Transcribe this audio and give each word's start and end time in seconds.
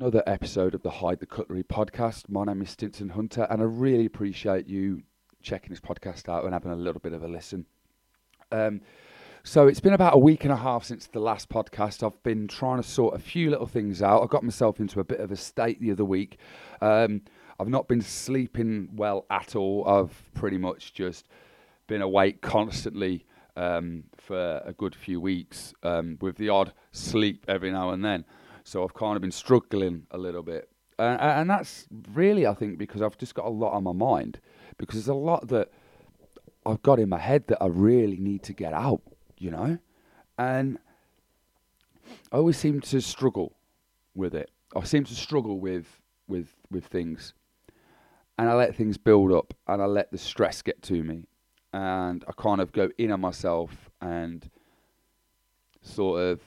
another 0.00 0.22
episode 0.28 0.76
of 0.76 0.82
the 0.82 0.90
Hide 0.90 1.18
the 1.18 1.26
Cutlery 1.26 1.64
podcast. 1.64 2.28
My 2.28 2.44
name 2.44 2.62
is 2.62 2.70
Stinson 2.70 3.08
Hunter, 3.08 3.48
and 3.50 3.60
I 3.60 3.64
really 3.64 4.06
appreciate 4.06 4.68
you 4.68 5.02
checking 5.42 5.70
this 5.70 5.80
podcast 5.80 6.28
out 6.28 6.44
and 6.44 6.52
having 6.52 6.70
a 6.70 6.76
little 6.76 7.00
bit 7.00 7.12
of 7.12 7.24
a 7.24 7.26
listen. 7.26 7.66
Um, 8.52 8.80
so 9.42 9.66
it's 9.66 9.80
been 9.80 9.94
about 9.94 10.14
a 10.14 10.18
week 10.18 10.44
and 10.44 10.52
a 10.52 10.56
half 10.56 10.84
since 10.84 11.08
the 11.08 11.18
last 11.18 11.48
podcast. 11.48 12.06
I've 12.06 12.22
been 12.22 12.46
trying 12.46 12.80
to 12.80 12.88
sort 12.88 13.16
a 13.16 13.18
few 13.18 13.50
little 13.50 13.66
things 13.66 14.00
out. 14.00 14.22
I 14.22 14.26
got 14.26 14.44
myself 14.44 14.78
into 14.78 15.00
a 15.00 15.04
bit 15.04 15.18
of 15.18 15.32
a 15.32 15.36
state 15.36 15.80
the 15.80 15.90
other 15.90 16.04
week. 16.04 16.38
Um, 16.80 17.22
I've 17.58 17.68
not 17.68 17.88
been 17.88 18.00
sleeping 18.00 18.90
well 18.94 19.26
at 19.30 19.56
all. 19.56 19.84
I've 19.84 20.32
pretty 20.32 20.58
much 20.58 20.94
just 20.94 21.26
been 21.88 22.02
awake 22.02 22.40
constantly 22.40 23.24
um, 23.56 24.04
for 24.16 24.62
a 24.64 24.72
good 24.72 24.94
few 24.94 25.20
weeks, 25.20 25.74
um, 25.82 26.18
with 26.20 26.36
the 26.36 26.50
odd 26.50 26.72
sleep 26.92 27.46
every 27.48 27.72
now 27.72 27.90
and 27.90 28.04
then. 28.04 28.24
So 28.68 28.84
I've 28.84 28.92
kind 28.92 29.16
of 29.16 29.22
been 29.22 29.32
struggling 29.32 30.06
a 30.10 30.18
little 30.18 30.42
bit. 30.42 30.68
Uh, 30.98 31.16
and 31.20 31.48
that's 31.48 31.86
really, 32.12 32.46
I 32.46 32.52
think, 32.52 32.76
because 32.76 33.00
I've 33.00 33.16
just 33.16 33.34
got 33.34 33.46
a 33.46 33.50
lot 33.50 33.72
on 33.72 33.82
my 33.82 33.94
mind. 33.94 34.40
Because 34.76 34.96
there's 34.96 35.08
a 35.08 35.14
lot 35.14 35.48
that 35.48 35.70
I've 36.66 36.82
got 36.82 36.98
in 36.98 37.08
my 37.08 37.18
head 37.18 37.46
that 37.46 37.62
I 37.62 37.66
really 37.68 38.18
need 38.18 38.42
to 38.42 38.52
get 38.52 38.74
out, 38.74 39.00
you 39.38 39.50
know? 39.50 39.78
And 40.36 40.78
I 42.30 42.36
always 42.36 42.58
seem 42.58 42.82
to 42.82 43.00
struggle 43.00 43.54
with 44.14 44.34
it. 44.34 44.50
I 44.76 44.84
seem 44.84 45.04
to 45.04 45.14
struggle 45.14 45.58
with, 45.58 45.86
with, 46.26 46.54
with 46.70 46.84
things. 46.84 47.32
And 48.36 48.50
I 48.50 48.52
let 48.52 48.76
things 48.76 48.98
build 48.98 49.32
up 49.32 49.54
and 49.66 49.80
I 49.80 49.86
let 49.86 50.12
the 50.12 50.18
stress 50.18 50.60
get 50.60 50.82
to 50.82 51.02
me. 51.02 51.24
And 51.72 52.22
I 52.28 52.32
kind 52.36 52.60
of 52.60 52.72
go 52.72 52.90
in 52.98 53.12
on 53.12 53.20
myself 53.22 53.88
and 54.02 54.46
sort 55.80 56.20
of 56.20 56.42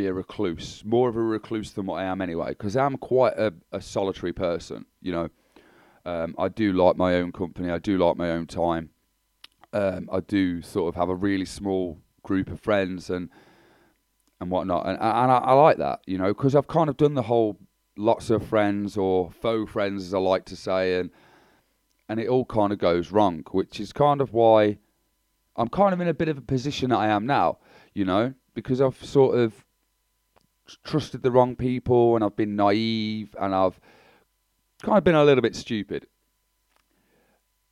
be 0.00 0.06
a 0.06 0.12
recluse, 0.12 0.82
more 0.84 1.08
of 1.08 1.16
a 1.16 1.20
recluse 1.20 1.72
than 1.72 1.86
what 1.86 2.00
I 2.00 2.04
am 2.04 2.22
anyway, 2.22 2.50
because 2.50 2.76
I'm 2.76 2.96
quite 2.96 3.34
a, 3.34 3.52
a, 3.72 3.80
solitary 3.80 4.32
person. 4.32 4.86
You 5.02 5.12
know, 5.12 5.28
um, 6.06 6.34
I 6.38 6.48
do 6.48 6.72
like 6.72 6.96
my 6.96 7.16
own 7.16 7.32
company. 7.32 7.70
I 7.70 7.78
do 7.78 7.98
like 7.98 8.16
my 8.16 8.30
own 8.30 8.46
time. 8.46 8.90
Um, 9.72 10.08
I 10.10 10.20
do 10.20 10.62
sort 10.62 10.88
of 10.88 10.98
have 10.98 11.10
a 11.10 11.14
really 11.14 11.44
small 11.44 11.98
group 12.22 12.50
of 12.50 12.60
friends 12.60 13.10
and 13.10 13.28
and 14.40 14.50
whatnot, 14.50 14.86
and 14.86 14.96
and 14.96 15.30
I, 15.30 15.36
I 15.36 15.52
like 15.52 15.76
that. 15.76 16.00
You 16.06 16.16
know, 16.16 16.28
because 16.28 16.56
I've 16.56 16.66
kind 16.66 16.88
of 16.88 16.96
done 16.96 17.14
the 17.14 17.22
whole 17.22 17.58
lots 17.96 18.30
of 18.30 18.46
friends 18.46 18.96
or 18.96 19.30
faux 19.30 19.70
friends, 19.70 20.06
as 20.06 20.14
I 20.14 20.18
like 20.18 20.46
to 20.46 20.56
say, 20.56 20.98
and 20.98 21.10
and 22.08 22.18
it 22.18 22.28
all 22.28 22.46
kind 22.46 22.72
of 22.72 22.78
goes 22.78 23.12
wrong, 23.12 23.44
which 23.50 23.78
is 23.78 23.92
kind 23.92 24.22
of 24.22 24.32
why 24.32 24.78
I'm 25.56 25.68
kind 25.68 25.92
of 25.92 26.00
in 26.00 26.08
a 26.08 26.14
bit 26.14 26.28
of 26.28 26.38
a 26.38 26.42
position 26.42 26.90
that 26.90 26.98
I 26.98 27.08
am 27.08 27.26
now. 27.26 27.58
You 27.92 28.06
know, 28.06 28.34
because 28.54 28.80
I've 28.80 29.04
sort 29.04 29.36
of 29.36 29.64
trusted 30.84 31.22
the 31.22 31.30
wrong 31.30 31.56
people 31.56 32.14
and 32.14 32.24
I've 32.24 32.36
been 32.36 32.56
naive 32.56 33.34
and 33.40 33.54
I've 33.54 33.80
kind 34.82 34.98
of 34.98 35.04
been 35.04 35.14
a 35.14 35.24
little 35.24 35.42
bit 35.42 35.56
stupid. 35.56 36.06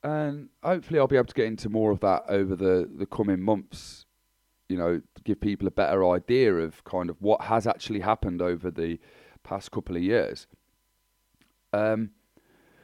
And 0.02 0.48
hopefully, 0.62 1.00
I'll 1.00 1.08
be 1.08 1.16
able 1.16 1.26
to 1.26 1.34
get 1.34 1.46
into 1.46 1.68
more 1.68 1.90
of 1.90 2.00
that 2.00 2.24
over 2.28 2.54
the, 2.54 2.88
the 2.96 3.06
coming 3.06 3.40
months. 3.40 4.06
You 4.68 4.76
know, 4.76 5.02
give 5.24 5.40
people 5.40 5.66
a 5.66 5.72
better 5.72 6.08
idea 6.08 6.54
of 6.54 6.84
kind 6.84 7.10
of 7.10 7.20
what 7.20 7.42
has 7.42 7.66
actually 7.66 8.00
happened 8.00 8.40
over 8.40 8.70
the 8.70 9.00
past 9.42 9.70
couple 9.70 9.96
of 9.96 10.02
years. 10.02 10.46
Um, 11.72 12.10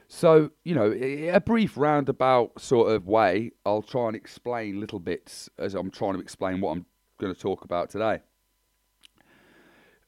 so, 0.09 0.51
you 0.65 0.75
know, 0.75 0.93
a 0.93 1.41
brief 1.41 1.77
roundabout 1.77 2.61
sort 2.61 2.91
of 2.91 3.07
way, 3.07 3.53
I'll 3.65 3.83
try 3.83 4.09
and 4.09 4.17
explain 4.17 4.81
little 4.81 4.99
bits 4.99 5.49
as 5.59 5.75
I'm 5.75 5.91
trying 5.91 6.15
to 6.15 6.21
explain 6.21 6.61
what 6.61 6.73
I'm 6.73 6.87
going 7.19 7.35
to 7.35 7.41
talk 7.41 7.65
about 7.65 7.91
today 7.91 8.21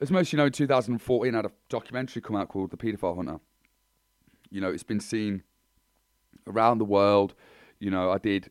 as 0.01 0.11
most 0.11 0.33
you 0.33 0.37
know, 0.37 0.47
in 0.47 0.53
2014, 0.53 1.35
I 1.35 1.39
had 1.39 1.47
a 1.47 1.53
documentary 1.69 2.23
come 2.23 2.37
out 2.37 2.49
called 2.49 2.71
The 2.71 2.77
Paedophile 2.77 3.17
Hunter. 3.17 3.41
You 4.51 4.61
know, 4.61 4.71
it's 4.71 4.83
been 4.83 5.01
seen 5.01 5.43
around 6.47 6.79
the 6.79 6.85
world. 6.85 7.35
You 7.79 7.91
know, 7.91 8.11
I 8.11 8.19
did, 8.19 8.51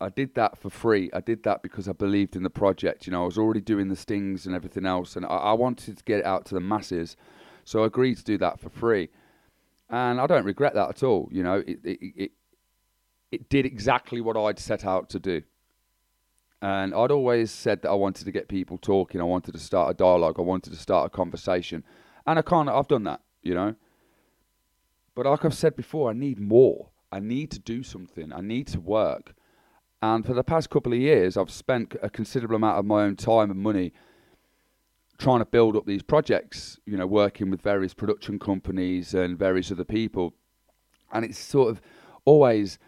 I 0.00 0.08
did 0.08 0.34
that 0.34 0.58
for 0.58 0.68
free. 0.68 1.10
I 1.12 1.20
did 1.20 1.44
that 1.44 1.62
because 1.62 1.88
I 1.88 1.92
believed 1.92 2.36
in 2.36 2.42
the 2.42 2.50
project. 2.50 3.06
You 3.06 3.12
know, 3.12 3.22
I 3.22 3.26
was 3.26 3.38
already 3.38 3.60
doing 3.60 3.88
the 3.88 3.96
stings 3.96 4.46
and 4.46 4.54
everything 4.54 4.84
else, 4.84 5.16
and 5.16 5.24
I, 5.24 5.28
I 5.28 5.52
wanted 5.52 5.96
to 5.96 6.04
get 6.04 6.20
it 6.20 6.26
out 6.26 6.44
to 6.46 6.54
the 6.54 6.60
masses. 6.60 7.16
So 7.64 7.84
I 7.84 7.86
agreed 7.86 8.16
to 8.16 8.24
do 8.24 8.38
that 8.38 8.58
for 8.58 8.68
free, 8.68 9.10
and 9.88 10.20
I 10.20 10.26
don't 10.26 10.44
regret 10.44 10.74
that 10.74 10.88
at 10.88 11.02
all. 11.02 11.28
You 11.30 11.42
know, 11.42 11.62
it 11.66 11.78
it 11.84 11.98
it, 12.16 12.30
it 13.30 13.48
did 13.48 13.64
exactly 13.64 14.20
what 14.20 14.36
I'd 14.36 14.58
set 14.58 14.84
out 14.84 15.08
to 15.10 15.20
do. 15.20 15.42
And 16.62 16.94
I'd 16.94 17.10
always 17.10 17.50
said 17.50 17.82
that 17.82 17.90
I 17.90 17.94
wanted 17.94 18.24
to 18.24 18.32
get 18.32 18.48
people 18.48 18.76
talking. 18.78 19.20
I 19.20 19.24
wanted 19.24 19.52
to 19.52 19.58
start 19.58 19.90
a 19.90 19.94
dialogue. 19.94 20.36
I 20.38 20.42
wanted 20.42 20.70
to 20.70 20.78
start 20.78 21.06
a 21.06 21.10
conversation. 21.10 21.84
And 22.26 22.38
I 22.38 22.42
can't, 22.42 22.68
I've 22.68 22.88
done 22.88 23.04
that, 23.04 23.22
you 23.42 23.54
know. 23.54 23.74
But 25.14 25.26
like 25.26 25.44
I've 25.44 25.54
said 25.54 25.74
before, 25.74 26.10
I 26.10 26.12
need 26.12 26.38
more. 26.38 26.90
I 27.10 27.18
need 27.18 27.50
to 27.52 27.58
do 27.58 27.82
something. 27.82 28.32
I 28.32 28.40
need 28.40 28.66
to 28.68 28.80
work. 28.80 29.34
And 30.02 30.24
for 30.24 30.34
the 30.34 30.44
past 30.44 30.70
couple 30.70 30.92
of 30.92 30.98
years, 30.98 31.36
I've 31.36 31.50
spent 31.50 31.96
a 32.02 32.08
considerable 32.08 32.56
amount 32.56 32.78
of 32.78 32.84
my 32.84 33.02
own 33.02 33.16
time 33.16 33.50
and 33.50 33.60
money 33.60 33.92
trying 35.18 35.40
to 35.40 35.44
build 35.44 35.76
up 35.76 35.84
these 35.84 36.02
projects, 36.02 36.78
you 36.86 36.96
know, 36.96 37.06
working 37.06 37.50
with 37.50 37.60
various 37.60 37.92
production 37.92 38.38
companies 38.38 39.12
and 39.12 39.38
various 39.38 39.70
other 39.70 39.84
people. 39.84 40.32
And 41.12 41.24
it's 41.24 41.38
sort 41.38 41.70
of 41.70 41.80
always 42.24 42.78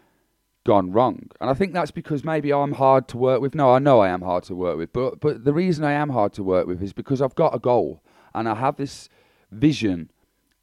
gone 0.65 0.91
wrong. 0.91 1.29
And 1.41 1.49
I 1.49 1.53
think 1.53 1.73
that's 1.73 1.91
because 1.91 2.23
maybe 2.23 2.53
I'm 2.53 2.73
hard 2.73 3.07
to 3.09 3.17
work 3.17 3.41
with. 3.41 3.55
No, 3.55 3.73
I 3.73 3.79
know 3.79 3.99
I 3.99 4.09
am 4.09 4.21
hard 4.21 4.43
to 4.45 4.55
work 4.55 4.77
with, 4.77 4.93
but 4.93 5.19
but 5.19 5.43
the 5.43 5.53
reason 5.53 5.83
I 5.83 5.93
am 5.93 6.09
hard 6.09 6.33
to 6.33 6.43
work 6.43 6.67
with 6.67 6.81
is 6.81 6.93
because 6.93 7.21
I've 7.21 7.35
got 7.35 7.55
a 7.55 7.59
goal 7.59 8.03
and 8.33 8.47
I 8.47 8.55
have 8.55 8.77
this 8.77 9.09
vision 9.51 10.11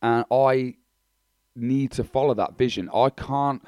and 0.03 0.25
I 0.31 0.77
need 1.55 1.93
to 1.93 2.05
follow 2.05 2.34
that 2.34 2.56
vision. 2.56 2.88
I 2.94 3.11
can't 3.11 3.62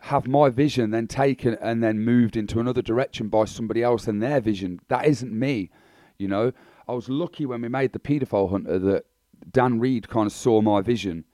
have 0.00 0.26
my 0.26 0.48
vision 0.48 0.90
then 0.90 1.06
taken 1.06 1.56
and 1.60 1.82
then 1.82 2.00
moved 2.00 2.36
into 2.36 2.60
another 2.60 2.82
direction 2.82 3.28
by 3.28 3.44
somebody 3.44 3.82
else 3.82 4.06
and 4.06 4.22
their 4.22 4.40
vision. 4.40 4.80
That 4.88 5.06
isn't 5.06 5.32
me, 5.32 5.70
you 6.18 6.28
know. 6.28 6.52
I 6.88 6.92
was 6.92 7.08
lucky 7.08 7.46
when 7.46 7.62
we 7.62 7.68
made 7.68 7.92
the 7.92 7.98
paedophile 7.98 8.50
hunter 8.50 8.78
that 8.78 9.06
Dan 9.50 9.80
Reed 9.80 10.08
kind 10.08 10.26
of 10.26 10.32
saw 10.32 10.60
my 10.60 10.80
vision 10.80 11.24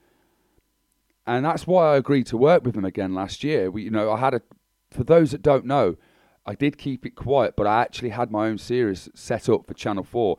and 1.26 1.44
that's 1.44 1.66
why 1.66 1.92
I 1.92 1.96
agreed 1.96 2.26
to 2.26 2.36
work 2.36 2.64
with 2.64 2.76
him 2.76 2.84
again 2.84 3.14
last 3.14 3.44
year. 3.44 3.70
We, 3.70 3.84
you 3.84 3.90
know, 3.90 4.10
I 4.10 4.18
had 4.18 4.34
a. 4.34 4.42
For 4.90 5.04
those 5.04 5.30
that 5.30 5.42
don't 5.42 5.64
know, 5.64 5.96
I 6.44 6.54
did 6.54 6.76
keep 6.76 7.06
it 7.06 7.14
quiet, 7.14 7.54
but 7.56 7.66
I 7.66 7.80
actually 7.80 8.10
had 8.10 8.30
my 8.30 8.48
own 8.48 8.58
series 8.58 9.08
set 9.14 9.48
up 9.48 9.66
for 9.66 9.74
Channel 9.74 10.04
Four. 10.04 10.38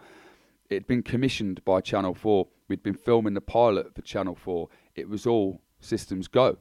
It'd 0.69 0.87
been 0.87 1.03
commissioned 1.03 1.63
by 1.63 1.81
Channel 1.81 2.13
Four. 2.13 2.47
We'd 2.67 2.83
been 2.83 2.93
filming 2.93 3.33
the 3.33 3.41
pilot 3.41 3.95
for 3.95 4.01
Channel 4.01 4.35
Four. 4.35 4.69
It 4.95 5.09
was 5.09 5.25
all 5.25 5.61
systems 5.79 6.27
go. 6.27 6.57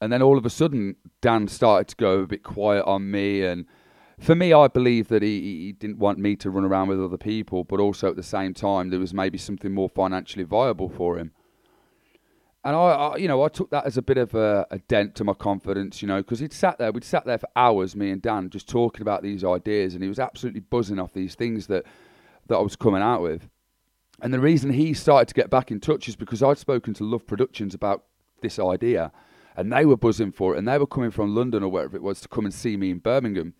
And 0.00 0.12
then 0.12 0.20
all 0.20 0.36
of 0.36 0.44
a 0.44 0.50
sudden, 0.50 0.96
Dan 1.20 1.48
started 1.48 1.88
to 1.88 1.96
go 1.96 2.20
a 2.20 2.26
bit 2.26 2.42
quiet 2.42 2.84
on 2.84 3.10
me. 3.10 3.42
And 3.42 3.64
for 4.18 4.34
me, 4.34 4.52
I 4.52 4.68
believe 4.68 5.08
that 5.08 5.22
he, 5.22 5.40
he 5.40 5.72
didn't 5.72 5.98
want 5.98 6.18
me 6.18 6.36
to 6.36 6.50
run 6.50 6.64
around 6.64 6.88
with 6.88 7.02
other 7.02 7.16
people, 7.16 7.64
but 7.64 7.80
also 7.80 8.10
at 8.10 8.16
the 8.16 8.22
same 8.22 8.52
time, 8.52 8.90
there 8.90 9.00
was 9.00 9.14
maybe 9.14 9.38
something 9.38 9.72
more 9.72 9.88
financially 9.88 10.44
viable 10.44 10.88
for 10.88 11.18
him 11.18 11.32
and 12.64 12.74
I, 12.74 12.78
I, 12.78 13.16
you 13.16 13.28
know, 13.28 13.42
I 13.42 13.48
took 13.48 13.70
that 13.70 13.84
as 13.84 13.98
a 13.98 14.02
bit 14.02 14.16
of 14.16 14.34
a, 14.34 14.66
a 14.70 14.78
dent 14.78 15.14
to 15.16 15.24
my 15.24 15.34
confidence, 15.34 16.00
you 16.00 16.08
know, 16.08 16.18
because 16.18 16.38
he'd 16.38 16.52
sat 16.52 16.78
there, 16.78 16.90
we'd 16.92 17.04
sat 17.04 17.26
there 17.26 17.36
for 17.36 17.48
hours, 17.54 17.94
me 17.94 18.10
and 18.10 18.22
Dan, 18.22 18.48
just 18.48 18.68
talking 18.68 19.02
about 19.02 19.22
these 19.22 19.44
ideas, 19.44 19.94
and 19.94 20.02
he 20.02 20.08
was 20.08 20.18
absolutely 20.18 20.60
buzzing 20.60 20.98
off 20.98 21.12
these 21.12 21.34
things 21.34 21.66
that 21.66 21.84
that 22.46 22.56
I 22.56 22.60
was 22.60 22.76
coming 22.76 23.02
out 23.02 23.22
with. 23.22 23.48
And 24.20 24.32
the 24.32 24.40
reason 24.40 24.70
he 24.70 24.94
started 24.94 25.28
to 25.28 25.34
get 25.34 25.50
back 25.50 25.70
in 25.70 25.80
touch 25.80 26.08
is 26.08 26.16
because 26.16 26.42
I'd 26.42 26.58
spoken 26.58 26.94
to 26.94 27.04
Love 27.04 27.26
Productions 27.26 27.74
about 27.74 28.04
this 28.40 28.58
idea, 28.58 29.12
and 29.56 29.72
they 29.72 29.84
were 29.84 29.96
buzzing 29.96 30.32
for 30.32 30.54
it, 30.54 30.58
and 30.58 30.66
they 30.66 30.78
were 30.78 30.86
coming 30.86 31.10
from 31.10 31.34
London 31.34 31.62
or 31.62 31.70
wherever 31.70 31.96
it 31.96 32.02
was 32.02 32.20
to 32.22 32.28
come 32.28 32.44
and 32.44 32.54
see 32.54 32.76
me 32.76 32.90
in 32.90 32.98
Birmingham. 32.98 33.54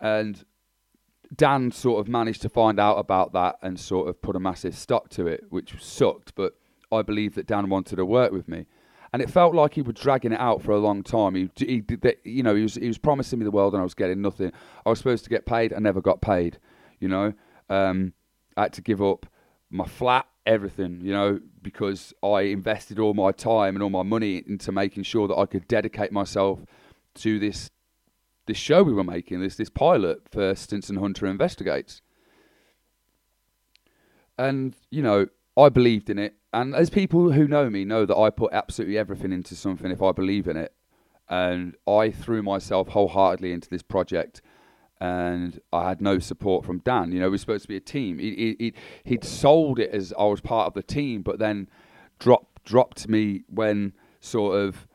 And 0.00 0.44
Dan 1.34 1.70
sort 1.70 2.00
of 2.00 2.08
managed 2.08 2.42
to 2.42 2.48
find 2.48 2.80
out 2.80 2.96
about 2.96 3.32
that 3.32 3.56
and 3.62 3.78
sort 3.78 4.08
of 4.08 4.22
put 4.22 4.36
a 4.36 4.40
massive 4.40 4.76
stop 4.76 5.08
to 5.10 5.26
it, 5.26 5.44
which 5.50 5.74
sucked, 5.82 6.34
but 6.34 6.54
I 6.94 7.02
believe 7.02 7.34
that 7.34 7.46
Dan 7.46 7.68
wanted 7.68 7.96
to 7.96 8.06
work 8.06 8.32
with 8.32 8.48
me. 8.48 8.66
And 9.12 9.22
it 9.22 9.30
felt 9.30 9.54
like 9.54 9.74
he 9.74 9.82
was 9.82 9.94
dragging 9.94 10.32
it 10.32 10.40
out 10.40 10.60
for 10.60 10.72
a 10.72 10.78
long 10.78 11.04
time. 11.04 11.36
He, 11.36 11.48
he 11.56 11.80
did 11.80 12.16
you 12.24 12.42
know, 12.42 12.56
he 12.56 12.62
was 12.62 12.74
he 12.74 12.88
was 12.88 12.98
promising 12.98 13.38
me 13.38 13.44
the 13.44 13.50
world, 13.52 13.72
and 13.72 13.80
I 13.80 13.84
was 13.84 13.94
getting 13.94 14.20
nothing. 14.20 14.50
I 14.84 14.90
was 14.90 14.98
supposed 14.98 15.22
to 15.22 15.30
get 15.30 15.46
paid, 15.46 15.72
I 15.72 15.78
never 15.78 16.00
got 16.00 16.20
paid. 16.20 16.58
You 16.98 17.08
know, 17.08 17.32
um, 17.70 18.12
I 18.56 18.62
had 18.62 18.72
to 18.72 18.82
give 18.82 19.00
up 19.00 19.26
my 19.70 19.84
flat, 19.84 20.26
everything. 20.46 21.00
You 21.00 21.12
know, 21.12 21.40
because 21.62 22.12
I 22.24 22.40
invested 22.40 22.98
all 22.98 23.14
my 23.14 23.30
time 23.30 23.76
and 23.76 23.84
all 23.84 23.90
my 23.90 24.02
money 24.02 24.42
into 24.48 24.72
making 24.72 25.04
sure 25.04 25.28
that 25.28 25.36
I 25.36 25.46
could 25.46 25.68
dedicate 25.68 26.10
myself 26.10 26.64
to 27.16 27.38
this 27.38 27.70
this 28.46 28.56
show 28.56 28.82
we 28.82 28.92
were 28.92 29.04
making, 29.04 29.40
this 29.40 29.54
this 29.54 29.70
pilot 29.70 30.28
for 30.28 30.56
Stinson 30.56 30.96
Hunter 30.96 31.26
Investigates. 31.26 32.02
And 34.36 34.74
you 34.90 35.02
know, 35.02 35.28
I 35.56 35.68
believed 35.68 36.10
in 36.10 36.18
it, 36.18 36.34
and 36.52 36.74
as 36.74 36.90
people 36.90 37.32
who 37.32 37.46
know 37.46 37.70
me 37.70 37.84
know 37.84 38.06
that 38.06 38.16
I 38.16 38.30
put 38.30 38.52
absolutely 38.52 38.98
everything 38.98 39.32
into 39.32 39.54
something 39.54 39.90
if 39.90 40.02
I 40.02 40.12
believe 40.12 40.48
in 40.48 40.56
it, 40.56 40.72
and 41.28 41.74
I 41.86 42.10
threw 42.10 42.42
myself 42.42 42.88
wholeheartedly 42.88 43.52
into 43.52 43.70
this 43.70 43.82
project, 43.82 44.42
and 45.00 45.60
I 45.72 45.88
had 45.88 46.00
no 46.00 46.18
support 46.18 46.64
from 46.64 46.78
Dan. 46.78 47.12
You 47.12 47.20
know, 47.20 47.30
we 47.30 47.36
are 47.36 47.38
supposed 47.38 47.62
to 47.62 47.68
be 47.68 47.76
a 47.76 47.80
team. 47.80 48.18
He, 48.18 48.56
he, 48.58 48.74
he'd 49.04 49.24
sold 49.24 49.78
it 49.78 49.90
as 49.90 50.12
I 50.18 50.24
was 50.24 50.40
part 50.40 50.66
of 50.66 50.74
the 50.74 50.82
team, 50.82 51.22
but 51.22 51.38
then 51.38 51.68
dropped 52.18 52.64
dropped 52.64 53.08
me 53.08 53.44
when 53.48 53.92
sort 54.20 54.56
of 54.56 54.86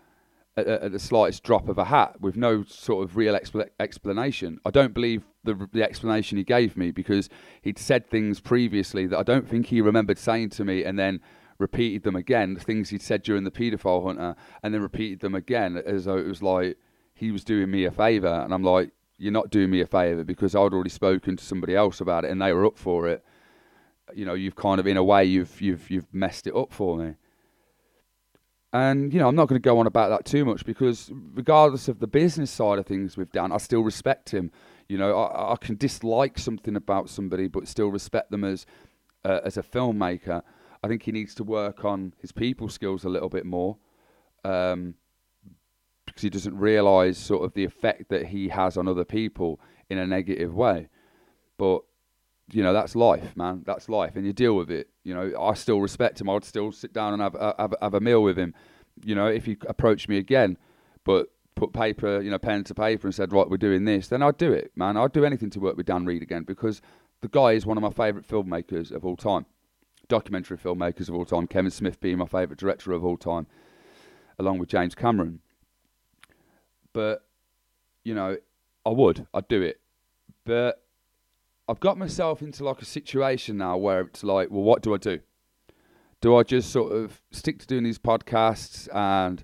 at, 0.67 0.83
at, 0.83 0.91
the 0.91 0.99
slightest 0.99 1.43
drop 1.43 1.69
of 1.69 1.77
a 1.77 1.85
hat 1.85 2.19
with 2.21 2.35
no 2.35 2.63
sort 2.63 3.03
of 3.03 3.17
real 3.17 3.33
expl- 3.33 3.69
explanation. 3.79 4.59
I 4.65 4.71
don't 4.71 4.93
believe 4.93 5.23
the, 5.43 5.67
the 5.71 5.83
explanation 5.83 6.37
he 6.37 6.43
gave 6.43 6.77
me 6.77 6.91
because 6.91 7.29
he'd 7.61 7.79
said 7.79 8.07
things 8.07 8.39
previously 8.39 9.07
that 9.07 9.17
I 9.17 9.23
don't 9.23 9.47
think 9.47 9.67
he 9.67 9.81
remembered 9.81 10.17
saying 10.17 10.49
to 10.51 10.65
me 10.65 10.83
and 10.83 10.97
then 10.97 11.21
repeated 11.57 12.03
them 12.03 12.15
again, 12.15 12.53
the 12.53 12.59
things 12.59 12.89
he'd 12.89 13.01
said 13.01 13.21
during 13.21 13.43
the 13.43 13.51
paedophile 13.51 14.05
hunter, 14.05 14.35
and 14.63 14.73
then 14.73 14.81
repeated 14.81 15.19
them 15.19 15.35
again 15.35 15.77
as 15.85 16.05
though 16.05 16.17
it 16.17 16.25
was 16.25 16.41
like 16.41 16.77
he 17.13 17.31
was 17.31 17.43
doing 17.43 17.69
me 17.69 17.85
a 17.85 17.91
favour. 17.91 18.41
And 18.43 18.53
I'm 18.53 18.63
like, 18.63 18.91
you're 19.17 19.33
not 19.33 19.49
doing 19.49 19.69
me 19.69 19.81
a 19.81 19.85
favour 19.85 20.23
because 20.23 20.55
I'd 20.55 20.73
already 20.73 20.89
spoken 20.89 21.35
to 21.35 21.43
somebody 21.43 21.75
else 21.75 21.99
about 21.99 22.23
it 22.23 22.31
and 22.31 22.41
they 22.41 22.53
were 22.53 22.65
up 22.65 22.77
for 22.77 23.07
it. 23.07 23.23
You 24.15 24.25
know, 24.25 24.33
you've 24.33 24.55
kind 24.55 24.79
of 24.79 24.87
in 24.87 24.97
a 24.97 25.03
way 25.03 25.25
you've 25.25 25.61
you've 25.61 25.91
you've 25.91 26.11
messed 26.13 26.47
it 26.47 26.55
up 26.55 26.71
for 26.71 26.97
me. 26.97 27.15
And 28.71 29.11
you 29.13 29.19
know, 29.19 29.27
I'm 29.27 29.35
not 29.35 29.47
going 29.47 29.59
to 29.59 29.65
go 29.65 29.79
on 29.79 29.87
about 29.87 30.09
that 30.09 30.25
too 30.25 30.45
much 30.45 30.65
because 30.65 31.11
regardless 31.33 31.87
of 31.87 31.99
the 31.99 32.07
business 32.07 32.51
side 32.51 32.77
of 32.77 32.85
things 32.85 33.17
with 33.17 33.31
Dan, 33.31 33.51
I 33.51 33.57
still 33.57 33.81
respect 33.81 34.29
him. 34.29 34.51
You 34.87 34.97
know, 34.97 35.17
I, 35.17 35.53
I 35.53 35.55
can 35.55 35.75
dislike 35.75 36.37
something 36.37 36.75
about 36.75 37.09
somebody, 37.09 37.47
but 37.47 37.67
still 37.67 37.89
respect 37.89 38.31
them 38.31 38.43
as 38.43 38.65
uh, 39.25 39.39
as 39.43 39.57
a 39.57 39.63
filmmaker. 39.63 40.43
I 40.83 40.87
think 40.87 41.03
he 41.03 41.11
needs 41.11 41.35
to 41.35 41.43
work 41.43 41.83
on 41.83 42.13
his 42.19 42.31
people 42.31 42.69
skills 42.69 43.03
a 43.03 43.09
little 43.09 43.29
bit 43.29 43.45
more. 43.45 43.77
Um, 44.45 44.95
because 46.05 46.23
he 46.23 46.29
doesn't 46.29 46.57
realize 46.57 47.17
sort 47.17 47.43
of 47.43 47.53
the 47.53 47.63
effect 47.63 48.09
that 48.09 48.27
he 48.27 48.49
has 48.49 48.77
on 48.77 48.87
other 48.87 49.05
people 49.05 49.59
in 49.89 49.97
a 49.97 50.07
negative 50.07 50.53
way. 50.53 50.89
But 51.57 51.81
you 52.51 52.63
know 52.63 52.73
that's 52.73 52.95
life, 52.95 53.35
man. 53.35 53.63
That's 53.65 53.89
life, 53.89 54.15
and 54.15 54.25
you 54.25 54.33
deal 54.33 54.55
with 54.55 54.71
it. 54.71 54.89
You 55.03 55.13
know, 55.13 55.33
I 55.39 55.53
still 55.53 55.81
respect 55.81 56.21
him. 56.21 56.29
I'd 56.29 56.43
still 56.43 56.71
sit 56.71 56.93
down 56.93 57.13
and 57.13 57.21
have 57.21 57.35
have, 57.57 57.73
have 57.81 57.93
a 57.93 57.99
meal 57.99 58.23
with 58.23 58.37
him. 58.37 58.53
You 59.03 59.15
know, 59.15 59.27
if 59.27 59.45
he 59.45 59.57
approached 59.67 60.09
me 60.09 60.17
again, 60.17 60.57
but 61.03 61.27
put 61.55 61.73
paper, 61.73 62.21
you 62.21 62.31
know, 62.31 62.37
pen 62.37 62.63
to 62.65 62.73
paper 62.73 63.07
and 63.07 63.15
said, 63.15 63.33
right, 63.33 63.49
we're 63.49 63.57
doing 63.57 63.85
this, 63.85 64.07
then 64.07 64.21
I'd 64.21 64.37
do 64.37 64.51
it, 64.51 64.71
man. 64.75 64.97
I'd 64.97 65.11
do 65.11 65.25
anything 65.25 65.49
to 65.51 65.59
work 65.59 65.77
with 65.77 65.85
Dan 65.85 66.05
Reed 66.05 66.21
again 66.21 66.43
because 66.43 66.81
the 67.21 67.27
guy 67.27 67.51
is 67.51 67.65
one 67.65 67.77
of 67.77 67.83
my 67.83 67.89
favourite 67.89 68.27
filmmakers 68.27 68.91
of 68.91 69.05
all 69.05 69.17
time, 69.17 69.45
documentary 70.07 70.57
filmmakers 70.57 71.09
of 71.09 71.15
all 71.15 71.25
time. 71.25 71.47
Kevin 71.47 71.71
Smith 71.71 71.99
being 71.99 72.17
my 72.17 72.25
favourite 72.25 72.59
director 72.59 72.91
of 72.91 73.05
all 73.05 73.17
time, 73.17 73.47
along 74.37 74.59
with 74.59 74.69
James 74.69 74.95
Cameron 74.95 75.39
but 76.93 77.25
you 78.03 78.13
know, 78.13 78.37
I 78.85 78.89
would, 78.89 79.27
I'd 79.33 79.47
do 79.47 79.61
it. 79.61 79.79
But 80.45 80.81
I've 81.69 81.79
got 81.79 81.99
myself 81.99 82.41
into 82.41 82.63
like 82.63 82.81
a 82.81 82.85
situation 82.85 83.57
now 83.57 83.77
where 83.77 84.01
it's 84.01 84.23
like, 84.23 84.49
well, 84.49 84.63
what 84.63 84.81
do 84.81 84.95
I 84.95 84.97
do? 84.97 85.19
Do 86.19 86.35
I 86.35 86.41
just 86.41 86.71
sort 86.71 86.91
of 86.91 87.21
stick 87.31 87.59
to 87.59 87.67
doing 87.67 87.83
these 87.83 87.99
podcasts 87.99 88.89
and, 88.91 89.43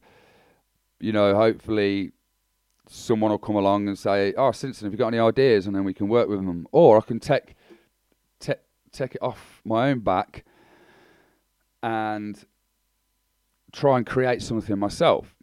you 1.00 1.12
know, 1.12 1.36
hopefully 1.36 2.14
someone 2.90 3.30
will 3.30 3.38
come 3.38 3.56
along 3.56 3.88
and 3.88 3.98
say, 3.98 4.34
oh, 4.38 4.52
Stinson, 4.52 4.88
have 4.88 4.94
you 4.94 4.98
got 4.98 5.10
any 5.10 5.20
ideas? 5.20 5.68
And 5.68 5.76
then 5.76 5.84
we 5.84 5.94
can 5.94 6.08
work 6.08 6.28
with 6.28 6.40
them. 6.40 6.66
Or 6.72 6.98
I 6.98 7.02
can 7.02 7.20
take, 7.20 7.54
take, 8.40 8.58
take 8.92 9.14
it 9.14 9.22
off 9.22 9.62
my 9.64 9.92
own 9.92 10.00
back 10.00 10.46
and 11.84 12.44
try 13.72 13.98
and 13.98 14.06
create 14.06 14.42
something 14.42 14.80
myself. 14.80 15.35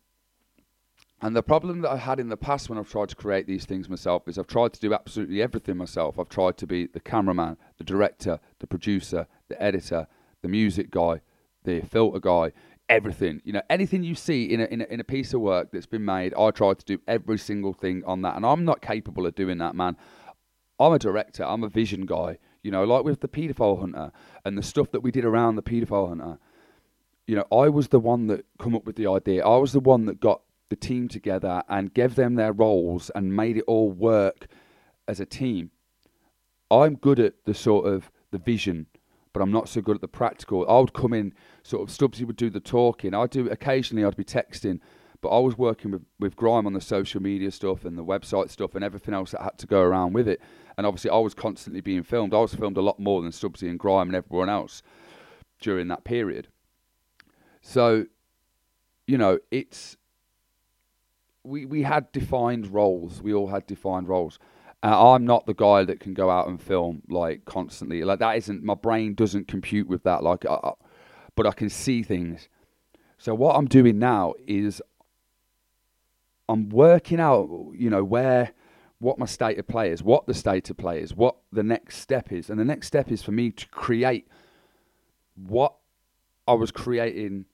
And 1.25 1.37
the 1.37 1.43
problem 1.43 1.83
that 1.83 1.91
I 1.93 1.99
had 1.99 2.19
in 2.19 2.31
the 2.31 2.37
past 2.37 2.69
when 2.69 2.79
I've 2.79 2.91
tried 2.91 3.09
to 3.11 3.15
create 3.15 3.47
these 3.47 3.65
things 3.65 3.89
myself 3.89 4.27
is 4.27 4.39
I've 4.39 4.49
tried 4.49 4.73
to 4.73 4.81
do 4.81 4.93
absolutely 4.93 5.41
everything 5.41 5.77
myself. 5.77 6.19
I've 6.19 6.29
tried 6.29 6.57
to 6.59 6.67
be 6.67 6.87
the 6.87 6.99
cameraman, 6.99 7.59
the 7.79 7.85
director, 7.85 8.41
the 8.59 8.67
producer, 8.67 9.29
the 9.49 9.63
editor, 9.63 10.09
the 10.43 10.49
music 10.49 10.91
guy, 10.91 11.21
the 11.63 11.83
filter 11.83 12.19
guy, 12.19 12.51
everything. 12.89 13.41
You 13.45 13.53
know, 13.53 13.63
anything 13.71 14.03
you 14.03 14.17
see 14.17 14.47
in 14.47 14.63
a, 14.63 14.65
in 14.65 14.81
a, 14.81 14.85
in 14.87 14.99
a 14.99 15.05
piece 15.05 15.33
of 15.33 15.41
work 15.41 15.71
that's 15.73 15.87
been 15.87 16.05
made, 16.05 16.35
I 16.35 16.51
try 16.51 16.75
to 16.75 16.85
do 16.85 16.99
every 17.07 17.39
single 17.39 17.73
thing 17.73 18.03
on 18.05 18.23
that. 18.23 18.35
And 18.35 18.45
I'm 18.45 18.65
not 18.65 18.83
capable 18.83 19.25
of 19.25 19.37
doing 19.37 19.59
that, 19.59 19.77
man. 19.77 19.97
I'm 20.81 20.93
a 20.93 20.99
director, 20.99 21.45
I'm 21.45 21.63
a 21.63 21.69
vision 21.69 22.05
guy. 22.05 22.39
You 22.65 22.73
know, 22.73 22.83
like 22.83 23.05
with 23.05 23.21
the 23.21 23.29
paedophile 23.29 23.79
hunter 23.79 24.11
and 24.45 24.59
the 24.59 24.63
stuff 24.63 24.91
that 24.91 25.01
we 25.01 25.13
did 25.13 25.25
around 25.25 25.55
the 25.55 25.63
paedophile 25.63 26.09
hunter. 26.09 26.39
You 27.29 27.37
know, 27.37 27.45
I 27.53 27.69
was 27.69 27.89
the 27.89 28.01
one 28.01 28.27
that 28.27 28.45
come 28.59 28.75
up 28.75 28.85
with 28.85 28.97
the 28.97 29.07
idea. 29.07 29.47
I 29.47 29.57
was 29.57 29.73
the 29.73 29.79
one 29.79 30.07
that 30.07 30.19
got 30.19 30.43
the 30.73 30.77
team 30.77 31.07
together 31.07 31.63
and 31.69 31.93
gave 31.93 32.15
them 32.15 32.37
their 32.37 32.51
roles 32.51 33.11
and 33.15 33.37
made 33.37 33.59
it 33.59 33.65
all 33.67 33.91
work 33.91 34.47
as 35.07 35.21
a 35.21 35.27
team. 35.27 35.71
I'm 36.71 36.95
good 36.95 37.21
at 37.21 37.35
the 37.45 37.53
sort 37.53 37.85
of 37.85 38.11
the 38.31 38.39
vision, 38.39 38.87
but 39.35 39.43
I'm 39.43 39.53
not 39.53 39.69
so 39.69 39.83
good 39.83 39.97
at 39.97 40.01
the 40.01 40.09
practical. 40.09 40.67
I 40.67 40.81
would 40.81 40.95
come 40.95 41.13
in, 41.13 41.35
sort 41.63 41.83
of 41.83 41.95
Stubbsy 41.95 42.25
would 42.25 42.37
do 42.37 42.49
the 42.49 42.59
talking. 42.59 43.15
I'd 43.15 43.29
do 43.29 43.51
occasionally. 43.51 44.03
I'd 44.03 44.17
be 44.17 44.25
texting, 44.25 44.81
but 45.21 45.29
I 45.29 45.41
was 45.41 45.59
working 45.59 45.91
with 45.91 46.07
with 46.19 46.37
Grime 46.37 46.67
on 46.67 46.73
the 46.73 46.81
social 46.81 47.21
media 47.21 47.51
stuff 47.51 47.85
and 47.85 47.99
the 47.99 48.05
website 48.05 48.49
stuff 48.49 48.75
and 48.75 48.83
everything 48.83 49.13
else 49.13 49.33
that 49.33 49.43
had 49.43 49.59
to 49.59 49.67
go 49.67 49.83
around 49.83 50.15
with 50.15 50.27
it. 50.27 50.41
And 50.79 50.87
obviously, 50.87 51.11
I 51.11 51.19
was 51.19 51.35
constantly 51.35 51.83
being 51.83 52.03
filmed. 52.03 52.33
I 52.33 52.39
was 52.39 52.55
filmed 52.55 52.79
a 52.79 52.83
lot 52.83 52.99
more 52.99 53.21
than 53.21 53.31
Stubbsy 53.31 53.69
and 53.69 53.79
Grime 53.79 54.09
and 54.09 54.17
everyone 54.17 54.49
else 54.49 54.83
during 55.61 55.89
that 55.89 56.05
period. 56.05 56.49
So, 57.61 58.07
you 59.07 59.19
know, 59.19 59.39
it's 59.51 59.99
we, 61.45 61.67
we 61.67 61.83
had 61.83 62.11
defined 62.13 62.69
roles. 62.69 63.23
We 63.23 63.35
all 63.35 63.49
had 63.49 63.67
defined 63.67 64.09
roles. 64.09 64.39
Uh, 64.83 65.13
I'm 65.13 65.25
not 65.25 65.47
the 65.47 65.55
guy 65.55 65.85
that 65.85 66.01
can 66.01 66.15
go 66.15 66.29
out 66.29 66.49
and 66.49 66.61
film 66.61 67.03
like 67.09 67.45
constantly. 67.45 68.03
Like 68.05 68.19
that 68.19 68.37
isn't 68.39 68.63
my 68.63 68.75
brain 68.75 69.15
doesn't 69.15 69.49
compute 69.49 69.89
with 69.89 70.03
that. 70.05 70.23
Like, 70.23 70.45
uh, 70.45 70.55
uh, 70.55 70.75
but 71.37 71.47
I 71.47 71.53
can 71.53 71.69
see 71.69 72.03
things. 72.03 72.49
So 73.19 73.35
what 73.35 73.57
I'm 73.57 73.67
doing 73.67 73.99
now 73.99 74.35
is 74.47 74.83
I'm 76.49 76.69
working 76.69 77.21
out, 77.21 77.49
you 77.75 77.89
know, 77.91 78.03
where 78.03 78.53
what 78.99 79.19
my 79.19 79.27
state 79.27 79.59
of 79.59 79.67
play 79.67 79.91
is, 79.91 80.03
what 80.03 80.27
the 80.27 80.35
state 80.35 80.69
of 80.71 80.77
play 80.77 81.01
is, 81.01 81.15
what 81.15 81.37
the 81.53 81.63
next 81.63 81.99
step 81.99 82.33
is, 82.33 82.51
and 82.51 82.59
the 82.59 82.65
next 82.65 82.89
step 82.89 83.11
is 83.11 83.23
for 83.23 83.33
me 83.33 83.51
to 83.51 83.69
create 83.69 84.29
what 85.35 85.75
I 86.47 86.55
was 86.55 86.71
creating 86.71 87.47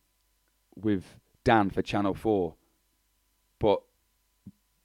with 0.74 1.04
Dan 1.44 1.70
for 1.70 1.82
Channel 1.82 2.14
Four 2.14 2.54
but 3.58 3.80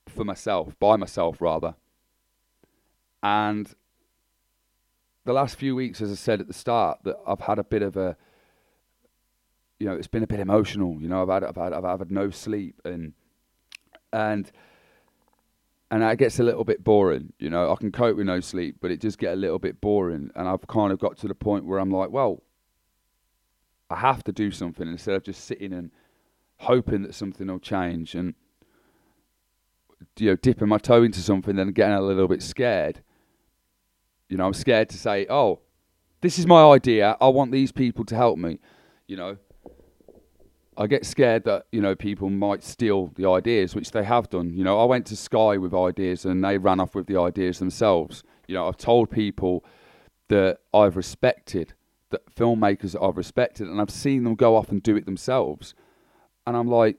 for 0.08 0.24
myself, 0.24 0.74
by 0.78 0.96
myself 0.96 1.40
rather. 1.40 1.74
And 3.22 3.74
the 5.24 5.32
last 5.32 5.56
few 5.56 5.74
weeks, 5.74 6.00
as 6.00 6.10
I 6.10 6.14
said 6.14 6.40
at 6.40 6.46
the 6.46 6.54
start, 6.54 6.98
that 7.04 7.16
I've 7.26 7.40
had 7.40 7.58
a 7.58 7.64
bit 7.64 7.82
of 7.82 7.96
a, 7.96 8.16
you 9.78 9.86
know, 9.86 9.94
it's 9.94 10.06
been 10.06 10.22
a 10.22 10.26
bit 10.26 10.40
emotional. 10.40 11.00
You 11.00 11.08
know, 11.08 11.22
I've 11.22 11.28
had, 11.28 11.44
I've 11.44 11.56
had, 11.56 11.72
I've 11.72 11.98
had 11.98 12.10
no 12.10 12.30
sleep, 12.30 12.80
and 12.84 13.12
and 14.12 14.50
and 15.90 16.02
that 16.02 16.18
gets 16.18 16.38
a 16.38 16.42
little 16.42 16.64
bit 16.64 16.82
boring. 16.84 17.32
You 17.38 17.50
know, 17.50 17.70
I 17.70 17.76
can 17.76 17.92
cope 17.92 18.16
with 18.16 18.26
no 18.26 18.40
sleep, 18.40 18.76
but 18.80 18.90
it 18.90 19.00
just 19.00 19.18
get 19.18 19.32
a 19.32 19.36
little 19.36 19.58
bit 19.58 19.80
boring. 19.80 20.30
And 20.34 20.48
I've 20.48 20.66
kind 20.66 20.92
of 20.92 20.98
got 20.98 21.16
to 21.18 21.28
the 21.28 21.34
point 21.34 21.66
where 21.66 21.78
I'm 21.78 21.90
like, 21.90 22.10
well, 22.10 22.42
I 23.90 23.96
have 23.96 24.24
to 24.24 24.32
do 24.32 24.50
something 24.50 24.88
instead 24.88 25.14
of 25.14 25.22
just 25.22 25.44
sitting 25.44 25.72
and 25.72 25.90
hoping 26.56 27.02
that 27.02 27.14
something 27.14 27.46
will 27.46 27.58
change. 27.58 28.14
And 28.14 28.34
you 30.18 30.30
know, 30.30 30.36
dipping 30.36 30.68
my 30.68 30.78
toe 30.78 31.02
into 31.02 31.20
something 31.20 31.58
and 31.58 31.74
getting 31.74 31.94
a 31.94 32.02
little 32.02 32.28
bit 32.28 32.42
scared. 32.42 33.02
You 34.28 34.36
know, 34.36 34.46
I'm 34.46 34.54
scared 34.54 34.88
to 34.90 34.98
say, 34.98 35.26
oh, 35.28 35.60
this 36.20 36.38
is 36.38 36.46
my 36.46 36.64
idea. 36.64 37.16
I 37.20 37.28
want 37.28 37.52
these 37.52 37.72
people 37.72 38.04
to 38.06 38.16
help 38.16 38.38
me. 38.38 38.58
You 39.06 39.16
know, 39.16 39.36
I 40.76 40.86
get 40.86 41.04
scared 41.06 41.44
that, 41.44 41.66
you 41.70 41.80
know, 41.80 41.94
people 41.94 42.30
might 42.30 42.64
steal 42.64 43.12
the 43.14 43.28
ideas, 43.28 43.74
which 43.74 43.90
they 43.92 44.02
have 44.04 44.30
done. 44.30 44.54
You 44.54 44.64
know, 44.64 44.80
I 44.80 44.84
went 44.84 45.06
to 45.06 45.16
Sky 45.16 45.56
with 45.58 45.74
ideas 45.74 46.24
and 46.24 46.42
they 46.42 46.58
ran 46.58 46.80
off 46.80 46.94
with 46.94 47.06
the 47.06 47.20
ideas 47.20 47.58
themselves. 47.58 48.24
You 48.48 48.54
know, 48.54 48.66
I've 48.66 48.76
told 48.76 49.10
people 49.10 49.64
that 50.28 50.58
I've 50.72 50.96
respected, 50.96 51.74
that 52.10 52.34
filmmakers 52.34 52.92
that 52.92 53.02
I've 53.02 53.16
respected, 53.16 53.68
and 53.68 53.80
I've 53.80 53.90
seen 53.90 54.24
them 54.24 54.34
go 54.34 54.56
off 54.56 54.70
and 54.70 54.82
do 54.82 54.96
it 54.96 55.04
themselves. 55.04 55.74
And 56.46 56.56
I'm 56.56 56.68
like, 56.68 56.96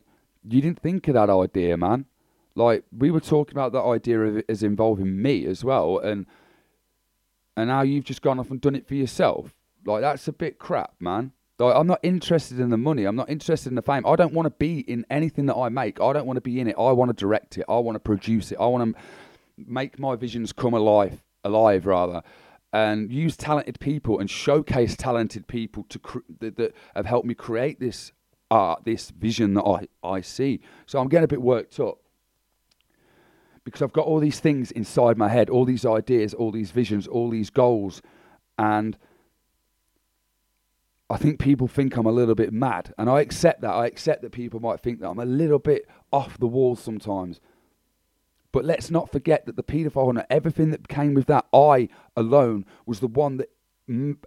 you 0.48 0.62
didn't 0.62 0.80
think 0.80 1.08
of 1.08 1.16
that 1.16 1.30
idea, 1.30 1.76
man. 1.76 2.06
Like 2.56 2.86
we 2.98 3.12
were 3.12 3.20
talking 3.20 3.54
about 3.54 3.74
that 3.74 3.84
idea 3.84 4.22
of 4.22 4.38
it 4.38 4.46
as 4.48 4.64
involving 4.64 5.22
me 5.22 5.46
as 5.46 5.64
well, 5.64 6.00
and 6.00 6.26
and 7.58 7.68
now 7.68 7.82
you've 7.82 8.06
just 8.06 8.22
gone 8.22 8.40
off 8.40 8.50
and 8.50 8.62
done 8.62 8.76
it 8.76 8.88
for 8.88 8.96
yourself. 8.96 9.54
Like 9.86 10.02
that's 10.02 10.28
a 10.28 10.34
bit 10.34 10.58
crap, 10.58 10.94
man. 11.00 11.34
Like 11.60 11.76
I'm 11.76 11.88
not 11.88 12.00
interested 12.02 12.60
in 12.60 12.70
the 12.70 12.78
money. 12.78 13.04
I'm 13.04 13.16
not 13.16 13.30
interested 13.30 13.70
in 13.70 13.76
the 13.76 13.82
fame. 13.82 14.06
I 14.06 14.16
don't 14.16 14.34
want 14.34 14.46
to 14.46 14.52
be 14.52 14.80
in 14.80 15.06
anything 15.10 15.46
that 15.48 15.56
I 15.56 15.70
make. 15.70 16.00
I 16.00 16.14
don't 16.14 16.26
want 16.26 16.38
to 16.38 16.42
be 16.42 16.60
in 16.60 16.68
it. 16.68 16.76
I 16.78 16.92
want 16.92 17.10
to 17.10 17.14
direct 17.14 17.58
it. 17.58 17.66
I 17.68 17.78
want 17.78 17.96
to 17.96 18.00
produce 18.00 18.52
it. 18.52 18.58
I 18.60 18.68
want 18.68 18.96
to 18.96 19.02
make 19.58 20.00
my 20.00 20.16
visions 20.16 20.54
come 20.54 20.74
alive, 20.74 21.24
alive 21.44 21.86
rather, 21.86 22.24
and 22.72 23.12
use 23.12 23.36
talented 23.36 23.80
people 23.82 24.20
and 24.20 24.30
showcase 24.30 24.96
talented 24.96 25.48
people 25.48 25.86
to 25.90 26.00
cr- 26.00 26.20
that, 26.40 26.56
that 26.56 26.74
have 26.96 27.06
helped 27.06 27.28
me 27.28 27.34
create 27.34 27.80
this 27.80 28.14
art, 28.50 28.86
this 28.86 29.10
vision 29.10 29.56
that 29.56 29.64
I 29.64 29.88
I 30.08 30.22
see. 30.22 30.62
So 30.86 31.00
I'm 31.00 31.10
getting 31.10 31.26
a 31.26 31.28
bit 31.28 31.42
worked 31.42 31.80
up 31.82 32.00
because 33.66 33.82
I've 33.82 33.92
got 33.92 34.06
all 34.06 34.20
these 34.20 34.40
things 34.40 34.72
inside 34.72 35.18
my 35.18 35.28
head, 35.28 35.50
all 35.50 35.66
these 35.66 35.86
ideas, 35.86 36.34
all 36.34 36.52
these 36.52 36.72
visions, 36.72 37.08
all 37.08 37.30
these 37.30 37.50
goals, 37.50 38.02
and 38.58 38.98
I 41.10 41.18
think 41.18 41.40
people 41.40 41.68
think 41.68 41.98
I'm 41.98 42.06
a 42.06 42.12
little 42.12 42.34
bit 42.34 42.54
mad, 42.54 42.94
and 42.98 43.10
I 43.10 43.22
accept 43.22 43.62
that. 43.62 43.72
I 43.72 43.86
accept 43.86 44.22
that 44.22 44.32
people 44.32 44.60
might 44.60 44.80
think 44.80 45.02
that 45.02 45.10
I'm 45.10 45.20
a 45.20 45.26
little 45.26 45.60
bit 45.60 45.88
off 46.12 46.40
the 46.40 46.48
wall 46.48 46.76
sometimes. 46.76 47.40
But 48.52 48.66
let's 48.66 48.90
not 48.90 49.12
forget 49.12 49.46
that 49.46 49.56
the 49.56 49.64
paedophile 49.64 50.06
hunter, 50.06 50.26
everything 50.30 50.72
that 50.72 50.88
came 50.88 51.14
with 51.14 51.28
that, 51.28 51.46
I 51.54 51.90
alone 52.16 52.66
was 52.86 53.02
the 53.02 53.08
one 53.08 53.38
that 53.38 53.50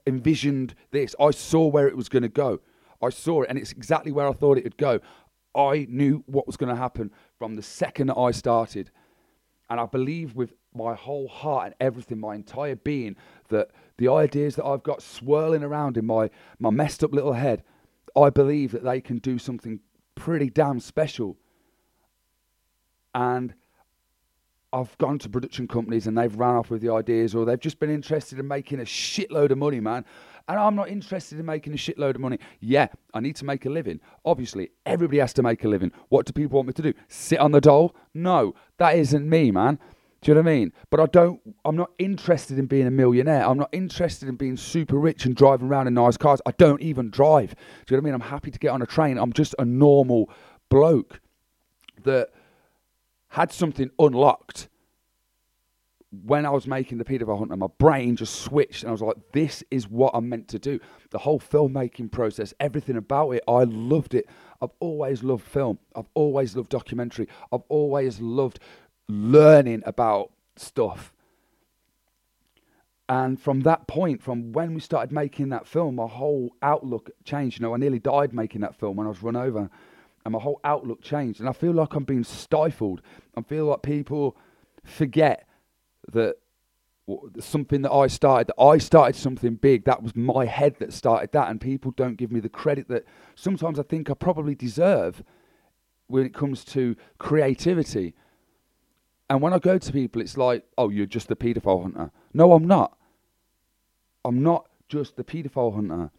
envisioned 0.06 0.74
this. 0.90 1.16
I 1.18 1.30
saw 1.30 1.66
where 1.66 1.88
it 1.88 1.96
was 1.96 2.08
going 2.08 2.22
to 2.22 2.28
go. 2.28 2.60
I 3.02 3.08
saw 3.08 3.42
it, 3.42 3.48
and 3.48 3.58
it's 3.58 3.72
exactly 3.72 4.12
where 4.12 4.28
I 4.28 4.32
thought 4.32 4.58
it 4.58 4.64
would 4.64 4.76
go. 4.76 5.00
I 5.54 5.86
knew 5.88 6.22
what 6.26 6.46
was 6.46 6.56
going 6.56 6.72
to 6.72 6.80
happen 6.80 7.10
from 7.38 7.56
the 7.56 7.62
second 7.62 8.08
that 8.08 8.18
I 8.18 8.30
started. 8.30 8.90
And 9.70 9.78
I 9.80 9.86
believe 9.86 10.34
with 10.34 10.54
my 10.74 10.94
whole 10.94 11.28
heart 11.28 11.66
and 11.66 11.74
everything, 11.80 12.18
my 12.18 12.34
entire 12.34 12.76
being, 12.76 13.16
that 13.48 13.70
the 13.98 14.08
ideas 14.08 14.56
that 14.56 14.64
I've 14.64 14.82
got 14.82 15.02
swirling 15.02 15.62
around 15.62 15.96
in 15.96 16.06
my, 16.06 16.30
my 16.58 16.70
messed 16.70 17.04
up 17.04 17.12
little 17.12 17.34
head, 17.34 17.62
I 18.16 18.30
believe 18.30 18.72
that 18.72 18.84
they 18.84 19.00
can 19.00 19.18
do 19.18 19.38
something 19.38 19.80
pretty 20.14 20.50
damn 20.50 20.80
special. 20.80 21.36
And 23.14 23.54
I've 24.72 24.96
gone 24.98 25.18
to 25.20 25.28
production 25.28 25.66
companies 25.66 26.06
and 26.06 26.16
they've 26.16 26.34
ran 26.34 26.54
off 26.54 26.70
with 26.70 26.82
the 26.82 26.92
ideas, 26.92 27.34
or 27.34 27.44
they've 27.44 27.60
just 27.60 27.80
been 27.80 27.90
interested 27.90 28.38
in 28.38 28.46
making 28.46 28.80
a 28.80 28.84
shitload 28.84 29.50
of 29.50 29.58
money, 29.58 29.80
man. 29.80 30.04
And 30.48 30.58
I'm 30.58 30.74
not 30.74 30.88
interested 30.88 31.38
in 31.38 31.44
making 31.44 31.74
a 31.74 31.76
shitload 31.76 32.14
of 32.14 32.22
money. 32.22 32.38
Yeah, 32.60 32.88
I 33.12 33.20
need 33.20 33.36
to 33.36 33.44
make 33.44 33.66
a 33.66 33.70
living. 33.70 34.00
Obviously, 34.24 34.70
everybody 34.86 35.18
has 35.18 35.34
to 35.34 35.42
make 35.42 35.62
a 35.62 35.68
living. 35.68 35.92
What 36.08 36.24
do 36.24 36.32
people 36.32 36.56
want 36.56 36.68
me 36.68 36.72
to 36.72 36.82
do? 36.82 36.94
Sit 37.08 37.38
on 37.38 37.52
the 37.52 37.60
dole? 37.60 37.94
No, 38.14 38.54
that 38.78 38.96
isn't 38.96 39.28
me, 39.28 39.50
man. 39.50 39.78
Do 40.20 40.30
you 40.30 40.34
know 40.34 40.40
what 40.40 40.50
I 40.50 40.54
mean? 40.54 40.72
But 40.90 41.00
I 41.00 41.06
don't. 41.06 41.40
I'm 41.64 41.76
not 41.76 41.90
interested 41.98 42.58
in 42.58 42.66
being 42.66 42.86
a 42.86 42.90
millionaire. 42.90 43.46
I'm 43.46 43.58
not 43.58 43.68
interested 43.72 44.28
in 44.28 44.36
being 44.36 44.56
super 44.56 44.96
rich 44.96 45.26
and 45.26 45.36
driving 45.36 45.68
around 45.68 45.86
in 45.86 45.94
nice 45.94 46.16
cars. 46.16 46.40
I 46.44 46.52
don't 46.52 46.82
even 46.82 47.10
drive. 47.10 47.54
Do 47.86 47.94
you 47.94 47.96
know 47.96 48.02
what 48.02 48.08
I 48.08 48.12
mean? 48.12 48.14
I'm 48.14 48.28
happy 48.28 48.50
to 48.50 48.58
get 48.58 48.70
on 48.70 48.82
a 48.82 48.86
train. 48.86 49.18
I'm 49.18 49.32
just 49.32 49.54
a 49.58 49.64
normal 49.64 50.30
bloke 50.70 51.20
that 52.04 52.30
had 53.28 53.52
something 53.52 53.90
unlocked 53.98 54.68
when 56.10 56.46
I 56.46 56.50
was 56.50 56.66
making 56.66 56.98
the 56.98 57.04
paedophile 57.04 57.38
hunter. 57.38 57.56
My 57.56 57.66
brain 57.78 58.16
just 58.16 58.36
switched, 58.36 58.82
and 58.82 58.88
I 58.88 58.92
was 58.92 59.02
like, 59.02 59.16
"This 59.32 59.62
is 59.70 59.88
what 59.88 60.12
I'm 60.14 60.28
meant 60.28 60.48
to 60.48 60.58
do." 60.58 60.80
The 61.10 61.18
whole 61.18 61.38
filmmaking 61.38 62.10
process, 62.10 62.54
everything 62.58 62.96
about 62.96 63.30
it, 63.32 63.44
I 63.46 63.64
loved 63.64 64.14
it. 64.14 64.26
I've 64.60 64.72
always 64.80 65.22
loved 65.22 65.44
film. 65.44 65.78
I've 65.94 66.08
always 66.14 66.56
loved 66.56 66.70
documentary. 66.70 67.28
I've 67.52 67.64
always 67.68 68.20
loved 68.20 68.58
learning 69.08 69.82
about 69.84 70.32
stuff. 70.56 71.12
And 73.08 73.40
from 73.40 73.60
that 73.60 73.86
point, 73.86 74.22
from 74.22 74.52
when 74.52 74.74
we 74.74 74.80
started 74.80 75.12
making 75.12 75.48
that 75.48 75.66
film, 75.66 75.94
my 75.94 76.06
whole 76.06 76.54
outlook 76.60 77.10
changed. 77.24 77.58
You 77.58 77.66
know, 77.66 77.74
I 77.74 77.78
nearly 77.78 77.98
died 77.98 78.34
making 78.34 78.60
that 78.60 78.74
film 78.74 78.96
when 78.96 79.06
I 79.06 79.10
was 79.10 79.22
run 79.22 79.36
over, 79.36 79.70
and 80.24 80.32
my 80.32 80.38
whole 80.38 80.60
outlook 80.64 81.00
changed. 81.00 81.40
And 81.40 81.48
I 81.48 81.52
feel 81.52 81.72
like 81.72 81.94
I'm 81.94 82.04
being 82.04 82.24
stifled. 82.24 83.00
I 83.34 83.42
feel 83.42 83.64
like 83.66 83.82
people 83.82 84.36
forget 84.84 85.47
that 86.12 86.36
something 87.40 87.82
that 87.82 87.92
I 87.92 88.06
started, 88.06 88.48
that 88.48 88.62
I 88.62 88.78
started 88.78 89.16
something 89.16 89.54
big. 89.54 89.84
That 89.84 90.02
was 90.02 90.14
my 90.14 90.44
head 90.44 90.76
that 90.78 90.92
started 90.92 91.32
that, 91.32 91.48
and 91.48 91.60
people 91.60 91.92
don't 91.92 92.16
give 92.16 92.30
me 92.30 92.40
the 92.40 92.48
credit 92.48 92.88
that 92.88 93.04
sometimes 93.34 93.78
I 93.78 93.82
think 93.82 94.10
I 94.10 94.14
probably 94.14 94.54
deserve 94.54 95.22
when 96.06 96.26
it 96.26 96.34
comes 96.34 96.64
to 96.66 96.96
creativity. 97.18 98.14
And 99.30 99.40
when 99.40 99.52
I 99.52 99.58
go 99.58 99.78
to 99.78 99.92
people, 99.92 100.22
it's 100.22 100.36
like, 100.36 100.64
oh, 100.76 100.88
you're 100.88 101.06
just 101.06 101.28
the 101.28 101.36
paedophile 101.36 101.82
hunter. 101.82 102.10
No, 102.32 102.52
I'm 102.52 102.66
not. 102.66 102.96
I'm 104.24 104.42
not 104.42 104.68
just 104.88 105.16
the 105.16 105.24
paedophile 105.24 105.74
hunter. 105.74 106.10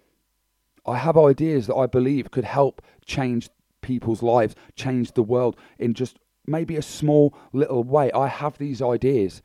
I 0.86 0.98
have 0.98 1.18
ideas 1.18 1.68
that 1.68 1.76
I 1.76 1.86
believe 1.86 2.32
could 2.32 2.46
help 2.46 2.82
change 3.06 3.50
people's 3.82 4.24
lives, 4.24 4.56
change 4.76 5.14
the 5.14 5.24
world 5.24 5.56
in 5.78 5.94
just 5.94 6.18
maybe 6.46 6.76
a 6.76 6.82
small 6.82 7.36
little 7.54 7.84
way. 7.84 8.12
I 8.12 8.28
have 8.28 8.58
these 8.58 8.82
ideas 8.82 9.42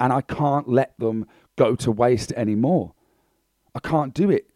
and 0.00 0.12
I 0.12 0.22
can't 0.22 0.68
let 0.68 0.98
them 0.98 1.26
go 1.56 1.76
to 1.76 1.92
waste 1.92 2.32
anymore. 2.32 2.94
I 3.74 3.78
can't 3.80 4.14
do 4.14 4.30
it 4.30 4.50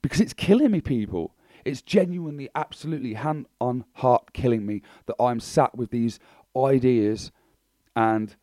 because 0.00 0.20
it's 0.20 0.32
killing 0.32 0.70
me, 0.70 0.80
people. 0.80 1.34
It's 1.64 1.82
genuinely, 1.82 2.48
absolutely 2.54 3.14
hand 3.14 3.46
on 3.60 3.84
heart 3.94 4.32
killing 4.32 4.64
me 4.64 4.82
that 5.06 5.16
I'm 5.20 5.40
sat 5.40 5.74
with 5.76 5.90
these 5.90 6.20
ideas 6.56 7.32
and 7.96 8.36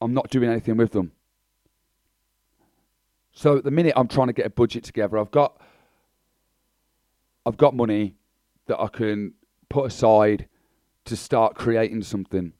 I'm 0.00 0.14
not 0.14 0.30
doing 0.30 0.48
anything 0.48 0.76
with 0.76 0.92
them. 0.92 1.12
So 3.32 3.58
at 3.58 3.64
the 3.64 3.70
minute 3.70 3.94
I'm 3.96 4.08
trying 4.08 4.26
to 4.28 4.32
get 4.32 4.46
a 4.46 4.50
budget 4.50 4.84
together. 4.84 5.18
I've 5.18 5.30
got 5.30 5.60
I've 7.46 7.56
got 7.56 7.74
money 7.74 8.14
that 8.66 8.78
I 8.78 8.88
can 8.88 9.32
put 9.70 9.86
aside 9.86 10.48
to 11.06 11.16
start 11.16 11.54
creating 11.54 12.02
something. 12.02 12.52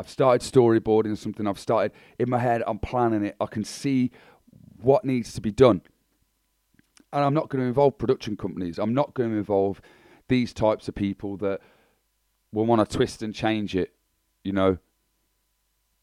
I've 0.00 0.08
started 0.08 0.42
storyboarding 0.42 1.16
something. 1.16 1.46
I've 1.46 1.58
started 1.58 1.92
in 2.18 2.28
my 2.28 2.38
head, 2.38 2.62
I'm 2.66 2.78
planning 2.78 3.24
it. 3.24 3.36
I 3.40 3.46
can 3.46 3.64
see 3.64 4.10
what 4.80 5.04
needs 5.04 5.32
to 5.34 5.40
be 5.40 5.52
done. 5.52 5.82
And 7.12 7.24
I'm 7.24 7.34
not 7.34 7.48
going 7.48 7.62
to 7.62 7.68
involve 7.68 7.98
production 7.98 8.36
companies. 8.36 8.78
I'm 8.78 8.94
not 8.94 9.14
going 9.14 9.30
to 9.30 9.36
involve 9.36 9.80
these 10.28 10.52
types 10.52 10.88
of 10.88 10.94
people 10.94 11.36
that 11.38 11.60
will 12.52 12.66
want 12.66 12.88
to 12.88 12.96
twist 12.96 13.22
and 13.22 13.34
change 13.34 13.76
it 13.76 13.92
you 14.42 14.52
know, 14.52 14.78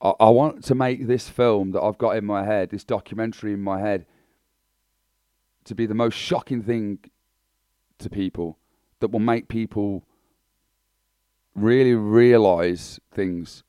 I, 0.01 0.13
I 0.19 0.29
want 0.29 0.63
to 0.65 0.75
make 0.75 1.07
this 1.07 1.29
film 1.29 1.71
that 1.71 1.81
I've 1.81 1.97
got 1.97 2.17
in 2.17 2.25
my 2.25 2.45
head, 2.45 2.69
this 2.69 2.83
documentary 2.83 3.53
in 3.53 3.61
my 3.61 3.79
head, 3.79 4.05
to 5.65 5.75
be 5.75 5.85
the 5.85 5.95
most 5.95 6.15
shocking 6.15 6.61
thing 6.61 6.99
to 7.99 8.09
people 8.09 8.57
that 8.99 9.11
will 9.11 9.19
make 9.19 9.47
people 9.47 10.05
really 11.55 11.95
realize 11.95 12.99
things. 13.11 13.63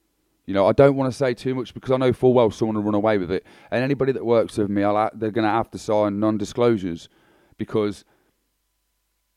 You 0.48 0.54
know, 0.54 0.66
I 0.66 0.72
don't 0.72 0.96
want 0.96 1.12
to 1.12 1.16
say 1.16 1.34
too 1.34 1.54
much 1.54 1.74
because 1.74 1.90
I 1.90 1.98
know 1.98 2.10
full 2.10 2.32
well 2.32 2.50
someone 2.50 2.74
will 2.76 2.82
run 2.82 2.94
away 2.94 3.18
with 3.18 3.30
it. 3.30 3.44
And 3.70 3.84
anybody 3.84 4.12
that 4.12 4.24
works 4.24 4.56
with 4.56 4.70
me, 4.70 4.82
I'll, 4.82 5.10
they're 5.12 5.30
going 5.30 5.44
to 5.44 5.50
have 5.50 5.70
to 5.72 5.78
sign 5.78 6.20
non 6.20 6.38
disclosures 6.38 7.10
because 7.58 8.02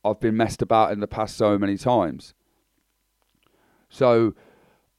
I've 0.05 0.21
been 0.21 0.37
messed 0.37 0.61
about 0.61 0.93
in 0.93 1.01
the 1.01 1.07
past 1.07 1.35
so 1.35 1.57
many 1.57 1.75
times. 1.75 2.33
So 3.89 4.35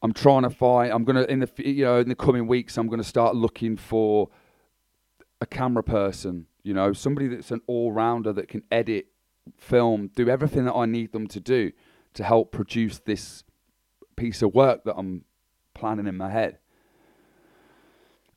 I'm 0.02 0.12
trying 0.12 0.42
to 0.42 0.50
find. 0.50 0.92
I'm 0.92 1.04
gonna 1.04 1.22
in 1.22 1.40
the 1.40 1.50
you 1.56 1.86
know 1.86 2.00
in 2.00 2.10
the 2.10 2.14
coming 2.14 2.46
weeks. 2.46 2.76
I'm 2.76 2.88
gonna 2.88 3.04
start 3.04 3.34
looking 3.34 3.78
for 3.78 4.28
a 5.40 5.46
camera 5.46 5.82
person. 5.82 6.44
You 6.62 6.74
know, 6.74 6.92
somebody 6.92 7.26
that's 7.28 7.50
an 7.50 7.62
all 7.66 7.90
rounder 7.90 8.34
that 8.34 8.48
can 8.48 8.64
edit, 8.70 9.06
film, 9.56 10.10
do 10.14 10.28
everything 10.28 10.66
that 10.66 10.74
I 10.74 10.84
need 10.84 11.12
them 11.12 11.26
to 11.28 11.40
do 11.40 11.72
to 12.12 12.22
help 12.22 12.52
produce 12.52 12.98
this 12.98 13.44
piece 14.14 14.42
of 14.42 14.52
work 14.52 14.84
that 14.84 14.96
I'm 14.98 15.24
planning 15.74 16.06
in 16.06 16.16
my 16.16 16.30
head. 16.30 16.58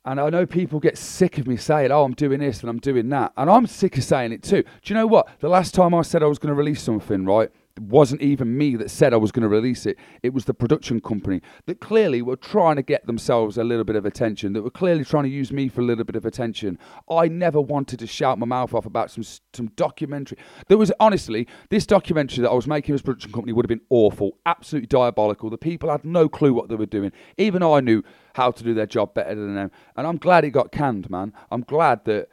And 0.04 0.20
I 0.20 0.30
know 0.30 0.46
people 0.46 0.78
get 0.78 0.96
sick 0.96 1.36
of 1.38 1.48
me 1.48 1.56
saying, 1.56 1.90
oh, 1.90 2.04
I'm 2.04 2.14
doing 2.14 2.38
this 2.38 2.60
and 2.60 2.70
I'm 2.70 2.78
doing 2.78 3.08
that. 3.08 3.32
And 3.36 3.50
I'm 3.50 3.66
sick 3.66 3.98
of 3.98 4.04
saying 4.04 4.30
it 4.30 4.42
too. 4.42 4.62
Do 4.62 4.68
you 4.84 4.94
know 4.94 5.06
what? 5.06 5.28
The 5.40 5.48
last 5.48 5.74
time 5.74 5.94
I 5.94 6.02
said 6.02 6.22
I 6.22 6.26
was 6.26 6.38
going 6.38 6.54
to 6.54 6.54
release 6.54 6.80
something, 6.80 7.24
right? 7.24 7.50
Wasn't 7.78 8.22
even 8.22 8.56
me 8.56 8.76
that 8.76 8.90
said 8.90 9.12
I 9.12 9.18
was 9.18 9.32
going 9.32 9.42
to 9.42 9.48
release 9.48 9.86
it. 9.86 9.96
It 10.22 10.32
was 10.32 10.46
the 10.46 10.54
production 10.54 11.00
company 11.00 11.42
that 11.66 11.80
clearly 11.80 12.22
were 12.22 12.36
trying 12.36 12.76
to 12.76 12.82
get 12.82 13.06
themselves 13.06 13.58
a 13.58 13.64
little 13.64 13.84
bit 13.84 13.96
of 13.96 14.06
attention, 14.06 14.52
that 14.54 14.62
were 14.62 14.70
clearly 14.70 15.04
trying 15.04 15.24
to 15.24 15.30
use 15.30 15.52
me 15.52 15.68
for 15.68 15.80
a 15.80 15.84
little 15.84 16.04
bit 16.04 16.16
of 16.16 16.24
attention. 16.24 16.78
I 17.10 17.28
never 17.28 17.60
wanted 17.60 17.98
to 17.98 18.06
shout 18.06 18.38
my 18.38 18.46
mouth 18.46 18.74
off 18.74 18.86
about 18.86 19.10
some 19.10 19.24
some 19.52 19.68
documentary. 19.76 20.38
There 20.68 20.78
was 20.78 20.92
honestly 21.00 21.46
this 21.70 21.86
documentary 21.86 22.42
that 22.42 22.50
I 22.50 22.54
was 22.54 22.66
making 22.66 22.94
as 22.94 23.02
production 23.02 23.32
company 23.32 23.52
would 23.52 23.64
have 23.64 23.68
been 23.68 23.86
awful, 23.90 24.38
absolutely 24.46 24.88
diabolical. 24.88 25.50
The 25.50 25.58
people 25.58 25.90
had 25.90 26.04
no 26.04 26.28
clue 26.28 26.54
what 26.54 26.68
they 26.68 26.76
were 26.76 26.86
doing. 26.86 27.12
Even 27.36 27.62
I 27.62 27.80
knew 27.80 28.02
how 28.34 28.50
to 28.50 28.64
do 28.64 28.74
their 28.74 28.86
job 28.86 29.14
better 29.14 29.34
than 29.34 29.54
them. 29.54 29.70
And 29.96 30.06
I'm 30.06 30.18
glad 30.18 30.44
it 30.44 30.50
got 30.50 30.72
canned, 30.72 31.10
man. 31.10 31.32
I'm 31.50 31.62
glad 31.62 32.04
that 32.04 32.28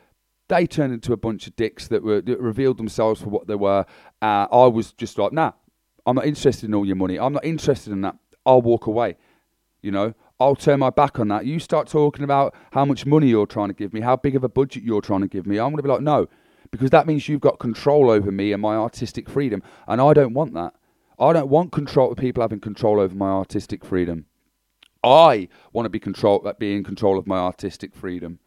they 0.54 0.68
turned 0.68 0.94
into 0.94 1.14
a 1.14 1.18
bunch 1.18 1.48
of 1.48 1.56
dicks 1.56 1.88
that 1.88 2.04
were 2.04 2.22
that 2.22 2.40
revealed 2.40 2.78
themselves 2.78 3.22
for 3.22 3.30
what 3.30 3.48
they 3.48 3.56
were. 3.56 3.86
Uh, 4.22 4.48
I 4.52 4.68
was 4.68 4.94
just 4.94 5.18
like, 5.18 5.34
nah, 5.34 5.54
I'm 6.06 6.16
not 6.16 6.26
interested 6.26 6.68
in 6.68 6.74
all 6.74 6.86
your 6.86 6.96
money. 6.96 7.20
I'm 7.20 7.34
not 7.34 7.46
interested 7.46 7.92
in 7.92 8.02
that. 8.02 8.16
I'll 8.46 8.62
walk 8.62 8.88
away. 8.88 9.18
You 9.82 9.92
know, 9.92 10.14
I'll 10.40 10.56
turn 10.56 10.80
my 10.80 10.90
back 10.90 11.20
on 11.20 11.28
that. 11.30 11.46
You 11.46 11.60
start 11.60 11.88
talking 11.88 12.24
about 12.24 12.56
how 12.72 12.86
much 12.86 13.06
money 13.06 13.28
you're 13.28 13.46
trying 13.46 13.70
to 13.70 13.74
give 13.74 13.94
me, 13.94 14.02
how 14.02 14.16
big 14.16 14.36
of 14.36 14.44
a 14.44 14.50
budget 14.50 14.84
you're 14.84 15.02
trying 15.02 15.22
to 15.22 15.28
give 15.28 15.46
me. 15.46 15.58
I'm 15.58 15.72
going 15.72 15.78
to 15.78 15.84
be 15.84 15.90
like, 15.90 16.02
no, 16.02 16.28
because 16.72 16.90
that 16.92 17.08
means 17.08 17.28
you've 17.28 17.42
got 17.42 17.60
control 17.60 18.10
over 18.10 18.32
me 18.32 18.54
and 18.54 18.62
my 18.62 18.76
artistic 18.76 19.30
freedom, 19.30 19.62
and 19.88 20.02
I 20.02 20.14
don't 20.14 20.34
want 20.34 20.54
that. 20.54 20.74
I 21.20 21.34
don't 21.34 21.50
want 21.50 21.72
control 21.72 22.12
of 22.12 22.18
people 22.18 22.42
having 22.42 22.60
control 22.60 23.00
over 23.00 23.16
my 23.16 23.30
artistic 23.30 23.86
freedom. 23.86 24.26
I 25.04 25.50
want 25.74 25.86
to 25.86 25.90
be 25.90 26.00
control, 26.00 26.40
be 26.60 26.76
in 26.76 26.84
control 26.84 27.18
of 27.18 27.28
my 27.28 27.38
artistic 27.38 27.94
freedom. 27.94 28.40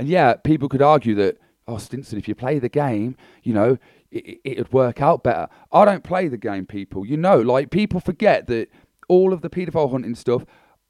And 0.00 0.08
yeah, 0.08 0.32
people 0.32 0.70
could 0.70 0.80
argue 0.80 1.14
that, 1.16 1.36
oh, 1.68 1.76
Stinson, 1.76 2.16
if 2.16 2.26
you 2.26 2.34
play 2.34 2.58
the 2.58 2.70
game, 2.70 3.18
you 3.42 3.52
know, 3.52 3.76
it, 4.10 4.40
it'd 4.44 4.72
work 4.72 5.02
out 5.02 5.22
better. 5.22 5.46
I 5.70 5.84
don't 5.84 6.02
play 6.02 6.26
the 6.26 6.38
game, 6.38 6.64
people. 6.64 7.04
You 7.04 7.18
know, 7.18 7.38
like 7.38 7.70
people 7.70 8.00
forget 8.00 8.46
that 8.46 8.70
all 9.08 9.34
of 9.34 9.42
the 9.42 9.50
paedophile 9.50 9.90
hunting 9.90 10.14
stuff, 10.14 10.46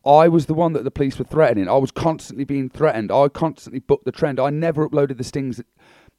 I 0.07 0.29
was 0.29 0.47
the 0.47 0.55
one 0.55 0.75
that 0.75 0.85
the 0.85 0.93
police 0.93 1.19
were 1.19 1.25
threatening. 1.25 1.69
I 1.69 1.75
was 1.79 1.91
constantly 1.91 2.45
being 2.45 2.69
threatened. 2.71 3.11
I 3.11 3.27
constantly 3.27 3.81
booked 3.81 4.05
the 4.05 4.13
trend. 4.13 4.39
I 4.39 4.51
never 4.51 4.89
uploaded 4.89 5.17
the 5.17 5.25
stings. 5.25 5.61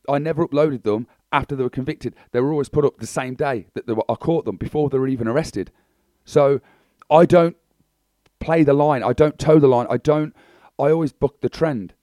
I 0.10 0.18
never 0.18 0.46
uploaded 0.46 0.84
them 0.84 1.08
after 1.32 1.56
they 1.56 1.64
were 1.64 1.70
convicted. 1.70 2.14
They 2.34 2.42
were 2.42 2.52
always 2.52 2.68
put 2.68 2.84
up 2.84 2.98
the 2.98 3.08
same 3.08 3.36
day 3.36 3.68
that 3.74 3.88
were, 3.88 4.04
I 4.12 4.16
caught 4.16 4.44
them 4.44 4.58
before 4.58 4.90
they 4.90 5.00
were 5.00 5.08
even 5.08 5.30
arrested. 5.30 5.72
So 6.26 6.60
I 7.10 7.24
don't 7.26 7.56
play 8.42 8.64
the 8.64 8.74
line. 8.74 9.02
I 9.02 9.14
don't 9.14 9.40
toe 9.40 9.60
the 9.60 9.70
line. 9.70 9.88
I 9.90 9.96
don't. 9.96 10.36
I 10.78 10.92
always 10.92 11.14
book 11.14 11.40
the 11.40 11.48
trend. 11.48 11.94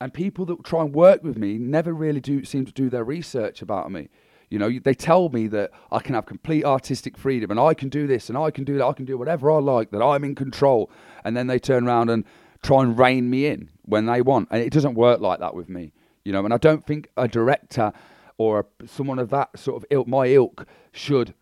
And 0.00 0.14
people 0.14 0.46
that 0.46 0.64
try 0.64 0.82
and 0.82 0.94
work 0.94 1.22
with 1.22 1.36
me 1.36 1.58
never 1.58 1.92
really 1.92 2.20
do 2.20 2.44
seem 2.44 2.64
to 2.64 2.72
do 2.72 2.88
their 2.88 3.04
research 3.04 3.60
about 3.60 3.92
me. 3.92 4.08
You 4.48 4.58
know, 4.58 4.70
they 4.82 4.94
tell 4.94 5.28
me 5.28 5.46
that 5.48 5.70
I 5.92 6.00
can 6.00 6.14
have 6.14 6.26
complete 6.26 6.64
artistic 6.64 7.16
freedom 7.16 7.50
and 7.50 7.60
I 7.60 7.74
can 7.74 7.88
do 7.88 8.06
this 8.06 8.28
and 8.28 8.36
I 8.36 8.50
can 8.50 8.64
do 8.64 8.78
that, 8.78 8.86
I 8.86 8.92
can 8.92 9.04
do 9.04 9.16
whatever 9.16 9.50
I 9.50 9.58
like, 9.58 9.90
that 9.90 10.02
I'm 10.02 10.24
in 10.24 10.34
control. 10.34 10.90
And 11.24 11.36
then 11.36 11.46
they 11.46 11.58
turn 11.58 11.86
around 11.86 12.10
and 12.10 12.24
try 12.62 12.82
and 12.82 12.98
rein 12.98 13.30
me 13.30 13.46
in 13.46 13.68
when 13.82 14.06
they 14.06 14.22
want. 14.22 14.48
And 14.50 14.62
it 14.62 14.72
doesn't 14.72 14.94
work 14.94 15.20
like 15.20 15.38
that 15.38 15.54
with 15.54 15.68
me. 15.68 15.92
You 16.24 16.32
know, 16.32 16.44
and 16.44 16.52
I 16.52 16.56
don't 16.56 16.84
think 16.84 17.08
a 17.16 17.28
director 17.28 17.92
or 18.38 18.66
someone 18.86 19.18
of 19.18 19.30
that 19.30 19.58
sort 19.58 19.76
of 19.76 19.86
ilk, 19.90 20.08
my 20.08 20.26
ilk, 20.26 20.66
should 20.92 21.34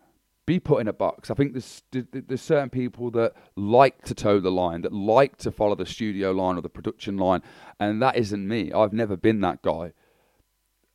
be 0.49 0.59
put 0.59 0.81
in 0.81 0.87
a 0.87 0.93
box. 0.93 1.29
I 1.29 1.35
think 1.35 1.53
there's 1.53 1.83
there's 1.91 2.41
certain 2.41 2.69
people 2.69 3.11
that 3.11 3.33
like 3.55 4.03
to 4.05 4.13
toe 4.13 4.39
the 4.39 4.51
line, 4.51 4.81
that 4.81 4.93
like 4.93 5.37
to 5.37 5.51
follow 5.51 5.75
the 5.75 5.85
studio 5.85 6.31
line 6.31 6.57
or 6.57 6.61
the 6.61 6.69
production 6.69 7.17
line, 7.17 7.41
and 7.79 8.01
that 8.01 8.15
isn't 8.15 8.47
me. 8.47 8.71
I've 8.71 8.93
never 8.93 9.15
been 9.15 9.41
that 9.41 9.61
guy 9.61 9.93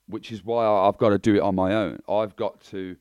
which 0.06 0.30
is 0.30 0.44
why 0.44 0.66
I've 0.66 0.98
got 0.98 1.10
to 1.10 1.18
do 1.18 1.36
it 1.36 1.40
on 1.40 1.54
my 1.54 1.74
own. 1.74 2.00
I've 2.08 2.36
got 2.36 2.60
to 2.64 2.96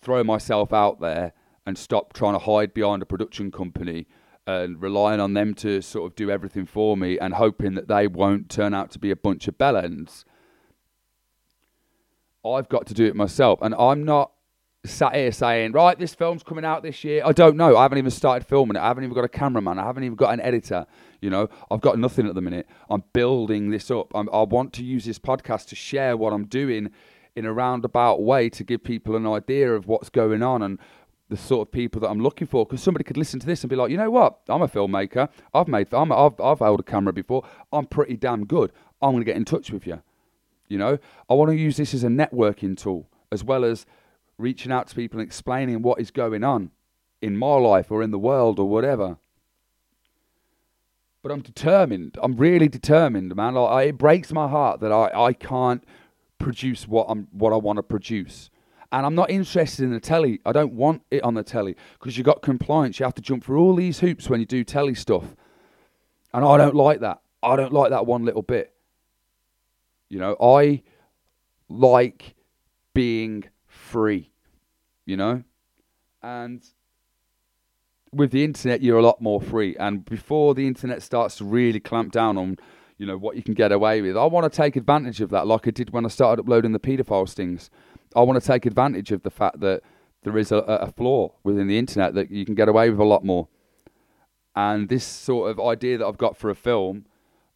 throw 0.00 0.22
myself 0.22 0.72
out 0.72 1.00
there 1.00 1.32
and 1.66 1.76
stop 1.76 2.12
trying 2.12 2.34
to 2.34 2.38
hide 2.38 2.72
behind 2.72 3.02
a 3.02 3.06
production 3.06 3.50
company 3.50 4.06
and 4.46 4.80
relying 4.80 5.18
on 5.18 5.34
them 5.34 5.52
to 5.54 5.82
sort 5.82 6.10
of 6.10 6.14
do 6.14 6.30
everything 6.30 6.64
for 6.64 6.96
me 6.96 7.18
and 7.18 7.34
hoping 7.34 7.74
that 7.74 7.88
they 7.88 8.06
won't 8.06 8.48
turn 8.48 8.72
out 8.72 8.92
to 8.92 8.98
be 9.00 9.10
a 9.10 9.16
bunch 9.16 9.48
of 9.48 9.58
bellends. 9.58 10.24
I've 12.44 12.68
got 12.68 12.86
to 12.86 12.94
do 12.94 13.04
it 13.06 13.16
myself. 13.16 13.58
And 13.60 13.74
I'm 13.74 14.04
not 14.04 14.30
sat 14.86 15.14
here 15.14 15.32
saying, 15.32 15.72
right, 15.72 15.98
this 15.98 16.14
film's 16.14 16.42
coming 16.42 16.64
out 16.64 16.82
this 16.82 17.04
year. 17.04 17.22
I 17.24 17.32
don't 17.32 17.56
know. 17.56 17.76
I 17.76 17.82
haven't 17.82 17.98
even 17.98 18.10
started 18.10 18.46
filming 18.46 18.76
it. 18.76 18.80
I 18.80 18.88
haven't 18.88 19.04
even 19.04 19.14
got 19.14 19.24
a 19.24 19.28
cameraman. 19.28 19.78
I 19.78 19.84
haven't 19.84 20.04
even 20.04 20.16
got 20.16 20.32
an 20.32 20.40
editor. 20.40 20.86
You 21.20 21.30
know, 21.30 21.48
I've 21.70 21.80
got 21.80 21.98
nothing 21.98 22.26
at 22.26 22.34
the 22.34 22.40
minute. 22.40 22.66
I'm 22.90 23.02
building 23.12 23.70
this 23.70 23.90
up. 23.90 24.12
I'm, 24.14 24.28
I 24.32 24.42
want 24.42 24.72
to 24.74 24.84
use 24.84 25.04
this 25.04 25.18
podcast 25.18 25.68
to 25.68 25.76
share 25.76 26.16
what 26.16 26.32
I'm 26.32 26.46
doing 26.46 26.90
in 27.34 27.44
a 27.44 27.52
roundabout 27.52 28.22
way 28.22 28.48
to 28.50 28.64
give 28.64 28.82
people 28.82 29.16
an 29.16 29.26
idea 29.26 29.74
of 29.74 29.86
what's 29.86 30.08
going 30.08 30.42
on 30.42 30.62
and 30.62 30.78
the 31.28 31.36
sort 31.36 31.68
of 31.68 31.72
people 31.72 32.00
that 32.00 32.08
I'm 32.08 32.20
looking 32.20 32.46
for. 32.46 32.64
Because 32.64 32.82
somebody 32.82 33.04
could 33.04 33.16
listen 33.16 33.40
to 33.40 33.46
this 33.46 33.62
and 33.62 33.70
be 33.70 33.76
like, 33.76 33.90
you 33.90 33.96
know 33.96 34.10
what? 34.10 34.40
I'm 34.48 34.62
a 34.62 34.68
filmmaker. 34.68 35.28
I've 35.52 35.68
made. 35.68 35.92
I'm, 35.92 36.12
I've 36.12 36.40
I've 36.40 36.60
held 36.60 36.80
a 36.80 36.84
camera 36.84 37.12
before. 37.12 37.44
I'm 37.72 37.86
pretty 37.86 38.16
damn 38.16 38.46
good. 38.46 38.72
I'm 39.02 39.12
going 39.12 39.20
to 39.20 39.26
get 39.26 39.36
in 39.36 39.44
touch 39.44 39.70
with 39.70 39.86
you. 39.86 40.02
You 40.68 40.78
know, 40.78 40.98
I 41.30 41.34
want 41.34 41.50
to 41.50 41.56
use 41.56 41.76
this 41.76 41.94
as 41.94 42.04
a 42.04 42.08
networking 42.08 42.76
tool 42.76 43.08
as 43.30 43.44
well 43.44 43.64
as 43.64 43.86
reaching 44.38 44.72
out 44.72 44.88
to 44.88 44.94
people 44.94 45.18
and 45.20 45.26
explaining 45.26 45.82
what 45.82 46.00
is 46.00 46.10
going 46.10 46.44
on 46.44 46.70
in 47.22 47.36
my 47.36 47.54
life 47.54 47.90
or 47.90 48.02
in 48.02 48.10
the 48.10 48.18
world 48.18 48.58
or 48.58 48.68
whatever. 48.68 49.16
But 51.22 51.32
I'm 51.32 51.40
determined. 51.40 52.18
I'm 52.22 52.36
really 52.36 52.68
determined, 52.68 53.34
man. 53.34 53.54
Like, 53.54 53.70
I, 53.70 53.82
it 53.84 53.98
breaks 53.98 54.32
my 54.32 54.46
heart 54.48 54.80
that 54.80 54.92
I, 54.92 55.10
I 55.14 55.32
can't 55.32 55.82
produce 56.38 56.86
what 56.86 57.06
I'm 57.08 57.28
what 57.32 57.52
I 57.52 57.56
want 57.56 57.78
to 57.78 57.82
produce. 57.82 58.50
And 58.92 59.04
I'm 59.04 59.16
not 59.16 59.30
interested 59.30 59.84
in 59.84 59.90
the 59.92 60.00
telly. 60.00 60.40
I 60.46 60.52
don't 60.52 60.74
want 60.74 61.02
it 61.10 61.24
on 61.24 61.34
the 61.34 61.42
telly 61.42 61.76
because 61.98 62.16
you've 62.16 62.26
got 62.26 62.42
compliance. 62.42 63.00
You 63.00 63.04
have 63.04 63.14
to 63.14 63.22
jump 63.22 63.44
through 63.44 63.60
all 63.60 63.74
these 63.74 63.98
hoops 63.98 64.30
when 64.30 64.38
you 64.38 64.46
do 64.46 64.62
telly 64.62 64.94
stuff. 64.94 65.34
And 66.32 66.44
I 66.44 66.56
don't 66.56 66.76
like 66.76 67.00
that. 67.00 67.20
I 67.42 67.56
don't 67.56 67.72
like 67.72 67.90
that 67.90 68.06
one 68.06 68.24
little 68.24 68.42
bit. 68.42 68.72
You 70.08 70.20
know, 70.20 70.36
I 70.40 70.82
like 71.68 72.36
being 72.94 73.44
free, 73.86 74.30
you 75.04 75.16
know? 75.16 75.42
And 76.22 76.62
with 78.12 78.30
the 78.30 78.44
internet, 78.44 78.82
you're 78.82 78.98
a 78.98 79.02
lot 79.02 79.20
more 79.20 79.40
free. 79.40 79.76
And 79.78 80.04
before 80.04 80.54
the 80.54 80.66
internet 80.66 81.02
starts 81.02 81.36
to 81.36 81.44
really 81.44 81.80
clamp 81.80 82.12
down 82.12 82.36
on, 82.36 82.56
you 82.98 83.06
know, 83.06 83.16
what 83.16 83.36
you 83.36 83.42
can 83.42 83.54
get 83.54 83.72
away 83.72 84.02
with, 84.02 84.16
I 84.16 84.24
want 84.24 84.50
to 84.50 84.56
take 84.56 84.76
advantage 84.76 85.20
of 85.20 85.30
that, 85.30 85.46
like 85.46 85.66
I 85.66 85.70
did 85.70 85.90
when 85.90 86.04
I 86.04 86.08
started 86.08 86.42
uploading 86.42 86.72
the 86.72 86.80
paedophile 86.80 87.28
stings. 87.28 87.70
I 88.14 88.22
want 88.22 88.40
to 88.40 88.46
take 88.46 88.66
advantage 88.66 89.12
of 89.12 89.22
the 89.22 89.30
fact 89.30 89.60
that 89.60 89.82
there 90.22 90.38
is 90.38 90.50
a, 90.50 90.56
a 90.56 90.90
flaw 90.90 91.32
within 91.44 91.68
the 91.68 91.78
internet 91.78 92.14
that 92.14 92.30
you 92.30 92.44
can 92.44 92.54
get 92.54 92.68
away 92.68 92.90
with 92.90 92.98
a 92.98 93.04
lot 93.04 93.24
more. 93.24 93.48
And 94.54 94.88
this 94.88 95.04
sort 95.04 95.50
of 95.50 95.60
idea 95.60 95.98
that 95.98 96.06
I've 96.06 96.16
got 96.16 96.36
for 96.36 96.48
a 96.48 96.54
film, 96.54 97.04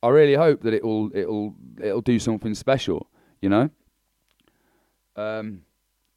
I 0.03 0.09
really 0.09 0.35
hope 0.35 0.63
that 0.63 0.75
it 0.75 0.85
will 0.85 1.11
it'll 1.15 1.55
it'll 1.83 2.03
do 2.03 2.19
something 2.19 2.55
special, 2.55 3.09
you 3.41 3.49
know. 3.49 3.71
Um, 5.17 5.63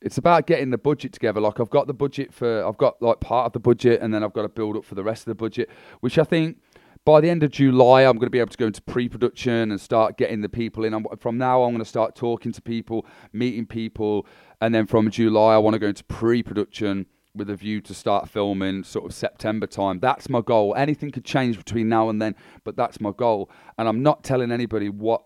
it's 0.03 0.17
about 0.17 0.45
getting 0.45 0.69
the 0.69 0.77
budget 0.77 1.13
together. 1.13 1.39
Like 1.39 1.59
I've 1.59 1.69
got 1.69 1.87
the 1.87 1.93
budget 1.93 2.33
for, 2.33 2.65
I've 2.65 2.77
got 2.77 3.01
like 3.01 3.21
part 3.21 3.47
of 3.47 3.53
the 3.53 3.59
budget, 3.59 4.01
and 4.01 4.13
then 4.13 4.23
I've 4.23 4.33
got 4.33 4.43
to 4.43 4.49
build 4.49 4.75
up 4.75 4.85
for 4.85 4.95
the 4.95 5.03
rest 5.03 5.21
of 5.21 5.31
the 5.31 5.35
budget, 5.35 5.69
which 6.01 6.19
I 6.19 6.23
think 6.23 6.57
by 7.05 7.21
the 7.21 7.29
end 7.29 7.41
of 7.43 7.51
July 7.51 8.03
I'm 8.03 8.17
going 8.17 8.27
to 8.27 8.29
be 8.29 8.39
able 8.39 8.51
to 8.51 8.57
go 8.57 8.67
into 8.67 8.81
pre-production 8.81 9.71
and 9.71 9.79
start 9.79 10.17
getting 10.17 10.41
the 10.41 10.49
people 10.49 10.83
in. 10.83 10.93
I'm, 10.93 11.05
from 11.19 11.37
now 11.37 11.63
I'm 11.63 11.71
going 11.71 11.79
to 11.79 11.85
start 11.85 12.15
talking 12.15 12.51
to 12.51 12.61
people, 12.61 13.05
meeting 13.31 13.65
people, 13.65 14.27
and 14.61 14.75
then 14.75 14.87
from 14.87 15.09
July 15.09 15.55
I 15.55 15.57
want 15.57 15.73
to 15.73 15.79
go 15.79 15.87
into 15.87 16.03
pre-production 16.03 17.05
with 17.35 17.49
a 17.49 17.55
view 17.55 17.81
to 17.81 17.93
start 17.93 18.29
filming 18.29 18.83
sort 18.83 19.05
of 19.05 19.13
September 19.13 19.65
time. 19.65 19.99
That's 19.99 20.29
my 20.29 20.41
goal. 20.41 20.75
Anything 20.75 21.11
could 21.11 21.25
change 21.25 21.57
between 21.57 21.89
now 21.89 22.09
and 22.09 22.21
then, 22.21 22.35
but 22.63 22.75
that's 22.75 23.01
my 23.01 23.11
goal. 23.11 23.49
And 23.77 23.87
I'm 23.87 24.03
not 24.03 24.23
telling 24.23 24.51
anybody 24.51 24.89
what 24.89 25.23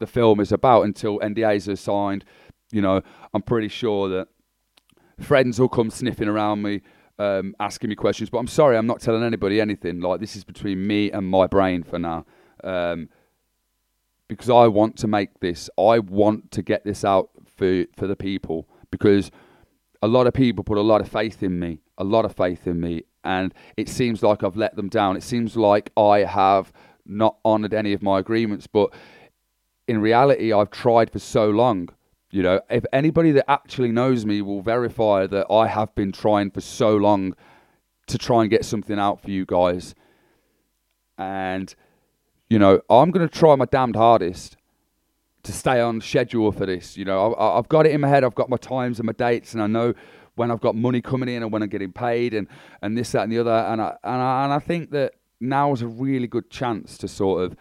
the 0.00 0.06
film 0.06 0.40
is 0.40 0.52
about 0.52 0.82
until 0.82 1.18
NDAs 1.20 1.68
are 1.68 1.76
signed 1.76 2.24
you 2.70 2.82
know, 2.82 3.02
I'm 3.32 3.42
pretty 3.42 3.68
sure 3.68 4.08
that 4.08 4.28
friends 5.20 5.58
will 5.58 5.68
come 5.68 5.90
sniffing 5.90 6.28
around 6.28 6.62
me, 6.62 6.82
um, 7.18 7.54
asking 7.60 7.90
me 7.90 7.96
questions. 7.96 8.30
But 8.30 8.38
I'm 8.38 8.46
sorry, 8.46 8.76
I'm 8.76 8.86
not 8.86 9.00
telling 9.00 9.22
anybody 9.22 9.60
anything. 9.60 10.00
Like 10.00 10.20
this 10.20 10.36
is 10.36 10.44
between 10.44 10.86
me 10.86 11.10
and 11.10 11.26
my 11.26 11.46
brain 11.46 11.82
for 11.82 11.98
now, 11.98 12.26
um, 12.64 13.08
because 14.28 14.50
I 14.50 14.66
want 14.66 14.96
to 14.98 15.08
make 15.08 15.40
this. 15.40 15.70
I 15.78 15.98
want 15.98 16.50
to 16.52 16.62
get 16.62 16.84
this 16.84 17.04
out 17.04 17.30
for 17.56 17.84
for 17.96 18.06
the 18.06 18.16
people 18.16 18.68
because 18.90 19.30
a 20.02 20.08
lot 20.08 20.26
of 20.26 20.34
people 20.34 20.62
put 20.62 20.78
a 20.78 20.82
lot 20.82 21.00
of 21.00 21.08
faith 21.08 21.42
in 21.42 21.58
me, 21.58 21.80
a 21.96 22.04
lot 22.04 22.24
of 22.24 22.36
faith 22.36 22.66
in 22.66 22.80
me, 22.80 23.02
and 23.24 23.52
it 23.76 23.88
seems 23.88 24.22
like 24.22 24.44
I've 24.44 24.56
let 24.56 24.76
them 24.76 24.88
down. 24.88 25.16
It 25.16 25.22
seems 25.22 25.56
like 25.56 25.90
I 25.96 26.20
have 26.20 26.72
not 27.04 27.38
honoured 27.44 27.74
any 27.74 27.94
of 27.94 28.02
my 28.02 28.18
agreements, 28.18 28.66
but 28.66 28.92
in 29.88 30.00
reality, 30.00 30.52
I've 30.52 30.70
tried 30.70 31.10
for 31.10 31.18
so 31.18 31.48
long 31.48 31.88
you 32.30 32.42
know, 32.42 32.60
if 32.68 32.84
anybody 32.92 33.32
that 33.32 33.50
actually 33.50 33.90
knows 33.90 34.26
me 34.26 34.42
will 34.42 34.60
verify 34.60 35.26
that 35.26 35.46
I 35.50 35.66
have 35.66 35.94
been 35.94 36.12
trying 36.12 36.50
for 36.50 36.60
so 36.60 36.96
long 36.96 37.34
to 38.08 38.18
try 38.18 38.42
and 38.42 38.50
get 38.50 38.64
something 38.64 38.98
out 38.98 39.20
for 39.20 39.30
you 39.30 39.46
guys. 39.46 39.94
And, 41.16 41.74
you 42.50 42.58
know, 42.58 42.80
I'm 42.90 43.10
going 43.10 43.26
to 43.26 43.38
try 43.38 43.54
my 43.54 43.64
damned 43.66 43.96
hardest 43.96 44.56
to 45.44 45.52
stay 45.52 45.80
on 45.80 46.00
schedule 46.00 46.52
for 46.52 46.66
this. 46.66 46.96
You 46.96 47.04
know, 47.04 47.34
I, 47.34 47.56
have 47.56 47.68
got 47.68 47.86
it 47.86 47.92
in 47.92 48.00
my 48.00 48.08
head. 48.08 48.24
I've 48.24 48.34
got 48.34 48.50
my 48.50 48.56
times 48.56 48.98
and 48.98 49.06
my 49.06 49.12
dates, 49.12 49.54
and 49.54 49.62
I 49.62 49.66
know 49.66 49.94
when 50.34 50.50
I've 50.50 50.60
got 50.60 50.74
money 50.74 51.00
coming 51.00 51.28
in 51.28 51.42
and 51.42 51.52
when 51.52 51.62
I'm 51.62 51.68
getting 51.68 51.92
paid, 51.92 52.34
and, 52.34 52.46
and 52.82 52.96
this, 52.96 53.12
that, 53.12 53.22
and 53.22 53.32
the 53.32 53.38
other. 53.38 53.50
And 53.50 53.80
I, 53.80 53.96
and 54.04 54.22
I, 54.22 54.44
and 54.44 54.52
I 54.52 54.58
think 54.58 54.90
that 54.90 55.14
now 55.40 55.72
is 55.72 55.82
a 55.82 55.86
really 55.86 56.26
good 56.26 56.50
chance 56.50 56.98
to 56.98 57.08
sort 57.08 57.44
of 57.44 57.56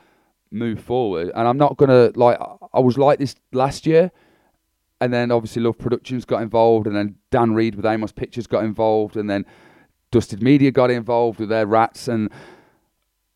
move 0.51 0.79
forward. 0.79 1.31
And 1.35 1.47
I'm 1.47 1.57
not 1.57 1.77
going 1.77 1.89
to, 1.89 2.17
like, 2.19 2.39
I 2.73 2.79
was 2.79 2.97
like 2.97 3.19
this 3.19 3.35
last 3.51 3.85
year 3.85 4.11
and 4.99 5.13
then 5.13 5.31
obviously 5.31 5.61
Love 5.61 5.77
Productions 5.77 6.25
got 6.25 6.41
involved, 6.41 6.87
and 6.87 6.95
then 6.95 7.15
Dan 7.31 7.53
Reed 7.53 7.75
with 7.75 7.85
Amos 7.85 8.11
Pictures 8.11 8.47
got 8.47 8.63
involved, 8.63 9.15
and 9.15 9.29
then 9.29 9.45
Dusted 10.11 10.41
Media 10.41 10.71
got 10.71 10.89
involved 10.89 11.39
with 11.39 11.49
their 11.49 11.65
rats, 11.65 12.07
and 12.07 12.29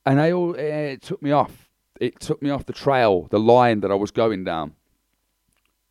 and 0.05 0.19
they 0.19 0.33
all 0.33 0.55
it 0.55 1.01
took 1.01 1.21
me 1.21 1.31
off. 1.31 1.69
It 1.99 2.19
took 2.19 2.41
me 2.41 2.49
off 2.49 2.65
the 2.65 2.73
trail, 2.73 3.27
the 3.29 3.39
line 3.39 3.81
that 3.81 3.91
I 3.91 3.95
was 3.95 4.11
going 4.11 4.43
down. 4.43 4.73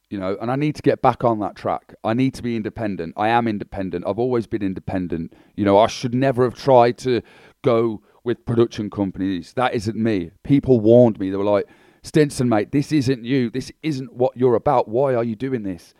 You 0.08 0.18
know, 0.18 0.36
and 0.40 0.50
I 0.50 0.56
need 0.56 0.74
to 0.74 0.82
get 0.82 1.02
back 1.02 1.22
on 1.22 1.38
that 1.38 1.54
track. 1.54 1.94
I 2.02 2.14
need 2.14 2.34
to 2.34 2.42
be 2.42 2.56
independent. 2.56 3.14
I 3.16 3.28
am 3.28 3.46
independent. 3.46 4.04
I've 4.08 4.18
always 4.18 4.48
been 4.48 4.62
independent. 4.62 5.34
You 5.54 5.64
know, 5.64 5.78
I 5.78 5.86
should 5.86 6.14
never 6.14 6.42
have 6.42 6.54
tried 6.54 6.98
to 6.98 7.22
go 7.62 8.02
with 8.24 8.44
production 8.44 8.90
companies. 8.90 9.52
That 9.52 9.72
isn't 9.72 9.96
me. 9.96 10.32
People 10.42 10.80
warned 10.80 11.20
me. 11.20 11.30
They 11.30 11.36
were 11.36 11.44
like, 11.44 11.66
Stinson, 12.02 12.48
mate, 12.48 12.72
this 12.72 12.92
isn't 12.92 13.24
you. 13.24 13.50
This 13.50 13.70
isn't 13.82 14.14
what 14.14 14.36
you're 14.36 14.54
about. 14.54 14.88
Why 14.88 15.14
are 15.14 15.24
you 15.24 15.36
doing 15.36 15.62
this? 15.62 15.94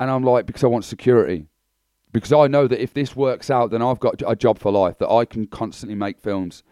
And 0.00 0.10
I'm 0.10 0.24
like, 0.24 0.46
because 0.46 0.64
I 0.64 0.68
want 0.68 0.84
security. 0.84 1.46
Because 2.12 2.32
I 2.32 2.46
know 2.46 2.66
that 2.68 2.82
if 2.82 2.94
this 2.94 3.16
works 3.16 3.50
out, 3.50 3.70
then 3.70 3.82
I've 3.82 4.00
got 4.00 4.22
a 4.26 4.36
job 4.36 4.58
for 4.58 4.70
life, 4.70 4.98
that 4.98 5.10
I 5.10 5.24
can 5.24 5.46
constantly 5.46 5.96
make 5.96 6.20
films. 6.20 6.62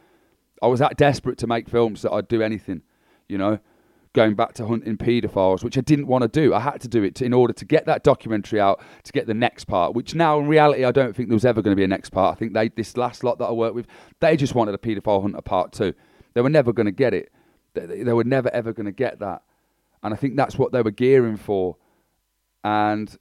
I 0.63 0.67
was 0.69 0.81
that 0.81 0.97
desperate 0.97 1.39
to 1.39 1.47
make 1.47 1.69
films 1.69 2.03
that 2.03 2.13
I'd 2.13 2.29
do 2.29 2.43
anything, 2.43 2.83
you 3.29 3.39
know, 3.39 3.59
going 4.13 4.35
back 4.35 4.53
to 4.55 4.67
hunting 4.67 4.97
paedophiles, 4.97 5.65
which 5.65 5.77
I 5.77 5.81
didn't 5.81 6.07
want 6.07 6.23
to 6.23 6.29
do. 6.29 6.55
I 6.55 6.61
had 6.61 6.81
to 6.83 6.89
do 6.89 7.03
it 7.03 7.17
to, 7.17 7.25
in 7.25 7.33
order 7.33 7.53
to 7.55 7.65
get 7.65 7.87
that 7.87 8.05
documentary 8.05 8.61
out, 8.61 8.81
to 9.05 9.13
get 9.13 9.27
the 9.27 9.35
next 9.35 9.65
part, 9.65 9.95
which 9.95 10.15
now 10.15 10.39
in 10.39 10.47
reality, 10.47 10.85
I 10.85 10.93
don't 10.93 11.17
think 11.17 11.29
there 11.29 11.37
was 11.37 11.45
ever 11.45 11.63
going 11.63 11.73
to 11.75 11.81
be 11.81 11.85
a 11.85 11.89
next 11.89 12.11
part. 12.11 12.37
I 12.37 12.39
think 12.39 12.53
they, 12.53 12.69
this 12.69 12.97
last 12.97 13.25
lot 13.25 13.39
that 13.39 13.47
I 13.47 13.53
worked 13.53 13.75
with, 13.75 13.87
they 14.21 14.37
just 14.37 14.55
wanted 14.55 14.75
a 14.75 14.79
paedophile 14.79 15.23
hunter 15.23 15.41
part 15.41 15.73
two. 15.73 15.95
They 16.35 16.41
were 16.41 16.51
never 16.51 16.73
going 16.73 16.87
to 16.87 16.93
get 16.93 17.15
it. 17.15 17.33
They, 17.75 18.03
they 18.03 18.13
were 18.13 18.25
never 18.25 18.51
ever 18.51 18.73
going 18.73 18.87
to 18.87 18.93
get 18.93 19.19
that. 19.21 19.43
And 20.03 20.13
I 20.13 20.17
think 20.17 20.37
that's 20.37 20.59
what 20.59 20.73
they 20.73 20.83
were 20.83 20.91
gearing 20.91 21.37
for. 21.37 21.77
And 22.65 23.17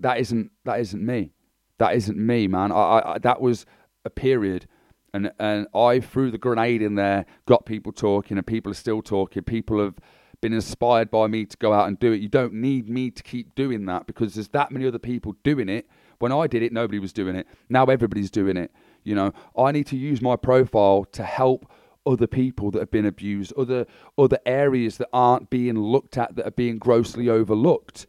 that 0.00 0.18
isn't, 0.18 0.50
that 0.64 0.80
isn't 0.80 1.04
me. 1.04 1.32
That 1.78 1.94
isn't 1.94 2.16
me, 2.16 2.46
man. 2.46 2.72
I, 2.72 3.02
I, 3.04 3.18
that 3.18 3.40
was 3.40 3.66
a 4.04 4.10
period 4.10 4.66
and 5.14 5.30
and 5.38 5.66
I 5.74 6.00
threw 6.00 6.30
the 6.30 6.38
grenade 6.38 6.82
in 6.82 6.94
there, 6.94 7.26
got 7.46 7.66
people 7.66 7.92
talking, 7.92 8.36
and 8.38 8.46
people 8.46 8.72
are 8.72 8.76
still 8.76 9.02
talking. 9.02 9.42
People 9.42 9.82
have 9.82 9.94
been 10.40 10.52
inspired 10.52 11.10
by 11.10 11.26
me 11.28 11.44
to 11.44 11.56
go 11.58 11.72
out 11.72 11.86
and 11.86 11.98
do 11.98 12.12
it. 12.12 12.20
You 12.20 12.28
don't 12.28 12.54
need 12.54 12.88
me 12.88 13.10
to 13.10 13.22
keep 13.22 13.54
doing 13.54 13.86
that 13.86 14.06
because 14.06 14.34
there's 14.34 14.48
that 14.48 14.72
many 14.72 14.86
other 14.86 14.98
people 14.98 15.36
doing 15.44 15.68
it. 15.68 15.88
When 16.18 16.32
I 16.32 16.46
did 16.46 16.62
it, 16.62 16.72
nobody 16.72 16.98
was 16.98 17.12
doing 17.12 17.36
it. 17.36 17.46
Now 17.68 17.84
everybody's 17.84 18.30
doing 18.30 18.56
it. 18.56 18.72
You 19.04 19.14
know, 19.14 19.32
I 19.56 19.72
need 19.72 19.86
to 19.88 19.96
use 19.96 20.20
my 20.20 20.36
profile 20.36 21.04
to 21.12 21.22
help 21.22 21.70
other 22.06 22.26
people 22.26 22.70
that 22.70 22.80
have 22.80 22.90
been 22.90 23.06
abused, 23.06 23.52
other 23.56 23.86
other 24.18 24.38
areas 24.46 24.98
that 24.98 25.08
aren't 25.12 25.50
being 25.50 25.78
looked 25.78 26.18
at 26.18 26.36
that 26.36 26.46
are 26.46 26.52
being 26.52 26.78
grossly 26.78 27.28
overlooked. 27.28 28.06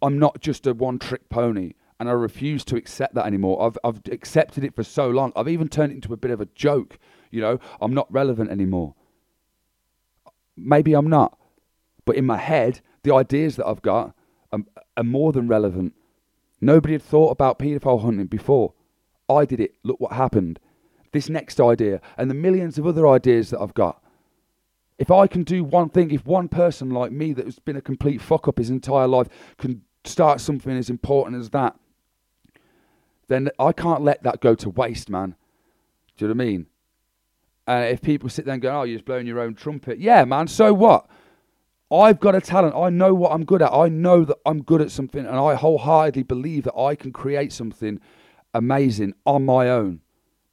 I'm 0.00 0.18
not 0.18 0.40
just 0.40 0.66
a 0.66 0.74
one 0.74 0.98
trick 0.98 1.28
pony 1.28 1.72
and 2.00 2.08
I 2.08 2.12
refuse 2.12 2.64
to 2.66 2.76
accept 2.76 3.14
that 3.14 3.26
anymore. 3.26 3.62
I've 3.66 3.78
I've 3.84 4.00
accepted 4.10 4.64
it 4.64 4.74
for 4.74 4.84
so 4.84 5.08
long. 5.10 5.32
I've 5.34 5.48
even 5.48 5.68
turned 5.68 5.92
it 5.92 5.96
into 5.96 6.12
a 6.12 6.16
bit 6.16 6.30
of 6.30 6.40
a 6.40 6.46
joke. 6.46 6.98
You 7.30 7.40
know, 7.40 7.60
I'm 7.80 7.94
not 7.94 8.12
relevant 8.12 8.50
anymore. 8.50 8.94
Maybe 10.56 10.94
I'm 10.94 11.08
not, 11.08 11.38
but 12.04 12.16
in 12.16 12.26
my 12.26 12.38
head, 12.38 12.80
the 13.02 13.14
ideas 13.14 13.56
that 13.56 13.66
I've 13.66 13.82
got 13.82 14.14
are, 14.52 14.60
are 14.96 15.04
more 15.04 15.32
than 15.32 15.46
relevant. 15.46 15.94
Nobody 16.60 16.94
had 16.94 17.02
thought 17.02 17.30
about 17.30 17.58
paedophile 17.58 18.02
hunting 18.02 18.26
before. 18.26 18.74
I 19.28 19.44
did 19.44 19.60
it. 19.60 19.74
Look 19.84 20.00
what 20.00 20.12
happened. 20.12 20.58
This 21.12 21.28
next 21.28 21.60
idea 21.60 22.00
and 22.16 22.30
the 22.30 22.34
millions 22.34 22.78
of 22.78 22.86
other 22.86 23.06
ideas 23.08 23.50
that 23.50 23.60
I've 23.60 23.74
got. 23.74 24.02
If 24.98 25.10
I 25.10 25.26
can 25.26 25.44
do 25.44 25.62
one 25.62 25.88
thing, 25.88 26.10
if 26.10 26.26
one 26.26 26.48
person 26.48 26.90
like 26.90 27.12
me 27.12 27.32
that 27.32 27.44
has 27.44 27.58
been 27.58 27.76
a 27.76 27.80
complete 27.80 28.20
fuck 28.20 28.48
up 28.48 28.58
his 28.58 28.68
entire 28.68 29.06
life 29.06 29.28
can 29.56 29.82
start 30.04 30.40
something 30.40 30.76
as 30.76 30.90
important 30.90 31.40
as 31.40 31.50
that, 31.50 31.76
then 33.28 33.50
I 33.58 33.72
can't 33.72 34.02
let 34.02 34.22
that 34.24 34.40
go 34.40 34.54
to 34.56 34.70
waste, 34.70 35.08
man. 35.08 35.36
Do 36.16 36.24
you 36.24 36.28
know 36.28 36.34
what 36.34 36.42
I 36.42 36.46
mean? 36.46 36.66
And 37.66 37.84
if 37.84 38.02
people 38.02 38.28
sit 38.28 38.44
there 38.44 38.54
and 38.54 38.62
go, 38.62 38.80
oh, 38.80 38.82
you're 38.82 38.96
just 38.96 39.04
blowing 39.04 39.26
your 39.26 39.40
own 39.40 39.54
trumpet. 39.54 39.98
Yeah, 39.98 40.24
man, 40.24 40.48
so 40.48 40.72
what? 40.72 41.06
I've 41.92 42.18
got 42.18 42.34
a 42.34 42.40
talent. 42.40 42.74
I 42.74 42.90
know 42.90 43.14
what 43.14 43.32
I'm 43.32 43.44
good 43.44 43.62
at. 43.62 43.72
I 43.72 43.88
know 43.88 44.24
that 44.24 44.38
I'm 44.44 44.62
good 44.62 44.82
at 44.82 44.90
something, 44.90 45.24
and 45.24 45.36
I 45.36 45.54
wholeheartedly 45.54 46.24
believe 46.24 46.64
that 46.64 46.76
I 46.76 46.96
can 46.96 47.12
create 47.12 47.52
something 47.52 48.00
amazing 48.52 49.14
on 49.24 49.44
my 49.44 49.70
own 49.70 50.00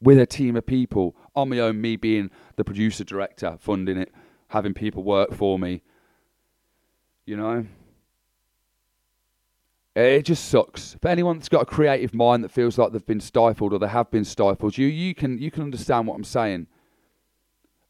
with 0.05 0.19
a 0.19 0.25
team 0.25 0.55
of 0.55 0.65
people, 0.65 1.15
on 1.35 1.49
my 1.49 1.59
own, 1.59 1.81
me 1.81 1.97
being 1.97 2.29
the 2.55 2.63
producer, 2.63 3.03
director, 3.03 3.57
funding 3.59 3.97
it, 3.97 4.13
having 4.49 4.73
people 4.73 5.03
work 5.03 5.33
for 5.33 5.59
me. 5.59 5.81
You 7.25 7.35
know? 7.35 7.65
It 9.95 10.23
just 10.23 10.49
sucks. 10.49 10.95
For 11.01 11.07
anyone 11.07 11.37
that's 11.37 11.49
got 11.49 11.63
a 11.63 11.65
creative 11.65 12.13
mind 12.13 12.43
that 12.43 12.51
feels 12.51 12.77
like 12.77 12.91
they've 12.91 13.05
been 13.05 13.21
stifled 13.21 13.73
or 13.73 13.79
they 13.79 13.87
have 13.87 14.11
been 14.11 14.25
stifled, 14.25 14.77
you 14.77 14.87
you 14.87 15.15
can 15.15 15.37
you 15.37 15.49
can 15.49 15.63
understand 15.63 16.05
what 16.05 16.15
I'm 16.15 16.23
saying. 16.25 16.67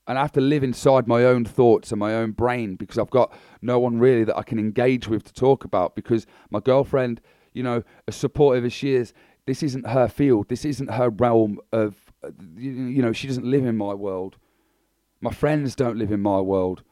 And 0.07 0.19
I 0.19 0.21
have 0.21 0.31
to 0.33 0.41
live 0.41 0.63
inside 0.63 1.07
my 1.07 1.23
own 1.23 1.45
thoughts 1.45 1.91
and 1.91 1.99
my 1.99 2.13
own 2.13 2.31
brain 2.31 2.75
because 2.75 2.99
I've 2.99 3.09
got 3.09 3.33
no 3.63 3.79
one 3.79 3.97
really 3.97 4.23
that 4.23 4.37
I 4.37 4.43
can 4.43 4.59
engage 4.59 5.07
with 5.07 5.23
to 5.23 5.33
talk 5.33 5.65
about 5.65 5.95
because 5.95 6.27
my 6.51 6.59
girlfriend, 6.59 7.21
you 7.53 7.63
know, 7.63 7.83
as 8.07 8.15
supportive 8.15 8.65
as 8.65 8.73
she 8.73 8.93
is, 8.93 9.13
this 9.47 9.63
isn't 9.63 9.87
her 9.87 10.07
field. 10.07 10.47
This 10.47 10.63
isn't 10.63 10.91
her 10.91 11.09
realm 11.09 11.59
of 11.71 12.04
you 12.57 13.01
know, 13.01 13.11
she 13.11 13.27
doesn't 13.27 13.45
live 13.45 13.65
in 13.65 13.77
my 13.77 13.93
world. 13.93 14.37
My 15.21 15.31
friends 15.31 15.75
don't 15.75 15.97
live 15.97 16.11
in 16.11 16.21
my 16.21 16.39
world. 16.39 16.83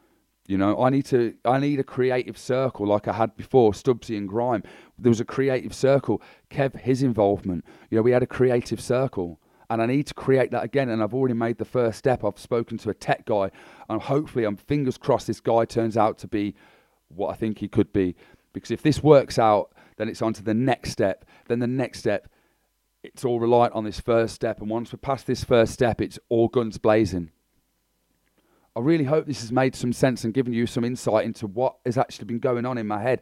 You 0.48 0.58
know, 0.58 0.82
I 0.82 0.90
need 0.90 1.06
to 1.06 1.36
I 1.46 1.60
need 1.60 1.80
a 1.80 1.84
creative 1.84 2.38
circle 2.38 2.86
like 2.86 3.08
I 3.08 3.14
had 3.14 3.36
before, 3.38 3.72
Stubbsy 3.72 4.18
and 4.18 4.28
Grime. 4.28 4.64
There 5.00 5.10
was 5.10 5.22
a 5.22 5.26
creative 5.26 5.74
circle. 5.74 6.22
Kev, 6.50 6.80
his 6.82 7.02
involvement. 7.02 7.64
You 7.90 7.98
know, 7.98 8.02
we 8.02 8.12
had 8.12 8.24
a 8.24 8.28
creative 8.28 8.82
circle. 8.82 9.40
And 9.70 9.82
I 9.82 9.86
need 9.86 10.08
to 10.08 10.14
create 10.14 10.52
that 10.52 10.64
again. 10.64 10.90
And 10.90 11.02
I've 11.02 11.14
already 11.14 11.34
made 11.34 11.58
the 11.58 11.66
first 11.66 11.98
step. 11.98 12.24
I've 12.24 12.38
spoken 12.38 12.78
to 12.80 12.90
a 12.90 12.94
tech 12.94 13.26
guy, 13.26 13.50
and 13.90 14.02
hopefully, 14.02 14.46
I'm 14.46 14.58
fingers 14.58 14.98
crossed 14.98 15.28
this 15.28 15.40
guy 15.40 15.66
turns 15.66 15.98
out 15.98 16.18
to 16.20 16.28
be 16.28 16.54
what 17.08 17.30
I 17.30 17.36
think 17.36 17.60
he 17.60 17.68
could 17.68 17.92
be. 17.94 18.16
Because 18.52 18.70
if 18.70 18.84
this 18.84 19.02
works 19.02 19.40
out, 19.40 19.74
then 19.98 20.10
it's 20.10 20.22
on 20.22 20.34
to 20.34 20.44
the 20.44 20.54
next 20.54 20.92
step. 20.92 21.26
Then 21.48 21.60
the 21.60 21.68
next 21.68 22.00
step, 22.00 22.28
it's 23.04 23.26
all 23.26 23.40
reliant 23.40 23.74
on 23.74 23.84
this 23.84 24.00
first 24.00 24.34
step. 24.34 24.62
And 24.62 24.70
once 24.70 24.92
we're 24.94 24.98
past 24.98 25.28
this 25.28 25.44
first 25.44 25.74
step, 25.74 26.02
it's 26.02 26.18
all 26.30 26.48
guns 26.48 26.78
blazing. 26.78 27.32
I 28.76 28.80
really 28.80 29.04
hope 29.04 29.28
this 29.28 29.42
has 29.42 29.52
made 29.52 29.76
some 29.76 29.94
sense 29.94 30.24
and 30.24 30.34
given 30.34 30.54
you 30.54 30.66
some 30.66 30.84
insight 30.84 31.26
into 31.26 31.46
what 31.46 31.76
has 31.86 31.98
actually 31.98 32.26
been 32.26 32.40
going 32.40 32.66
on 32.66 32.78
in 32.78 32.88
my 32.88 33.02
head. 33.02 33.22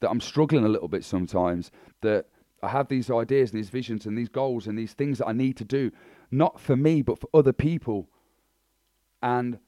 That 0.00 0.10
I'm 0.10 0.20
struggling 0.20 0.64
a 0.64 0.68
little 0.68 0.88
bit 0.88 1.04
sometimes. 1.04 1.70
That 2.02 2.26
I 2.62 2.68
have 2.68 2.88
these 2.88 3.10
ideas 3.10 3.50
and 3.50 3.58
these 3.58 3.70
visions 3.70 4.06
and 4.06 4.16
these 4.16 4.28
goals 4.28 4.66
and 4.66 4.78
these 4.78 4.92
things 4.92 5.18
that 5.18 5.26
I 5.26 5.32
need 5.32 5.56
to 5.56 5.64
do, 5.64 5.90
not 6.30 6.60
for 6.60 6.76
me, 6.76 7.02
but 7.02 7.18
for 7.18 7.28
other 7.34 7.52
people. 7.52 8.08
And 9.22 9.58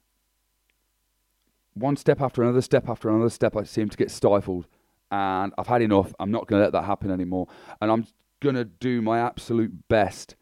one 1.74 1.96
step 1.96 2.20
after 2.20 2.42
another 2.42 2.60
step 2.60 2.88
after 2.88 3.08
another 3.08 3.30
step, 3.30 3.56
I 3.56 3.64
seem 3.64 3.88
to 3.88 3.96
get 3.96 4.10
stifled. 4.10 4.66
And 5.10 5.52
I've 5.56 5.66
had 5.66 5.82
enough. 5.82 6.14
I'm 6.18 6.30
not 6.30 6.46
going 6.46 6.60
to 6.60 6.64
let 6.64 6.72
that 6.72 6.84
happen 6.84 7.10
anymore. 7.10 7.48
And 7.80 7.90
I'm 7.90 8.06
going 8.40 8.54
to 8.54 8.64
do 8.64 9.02
my 9.02 9.18
absolute 9.18 9.88
best 9.88 10.36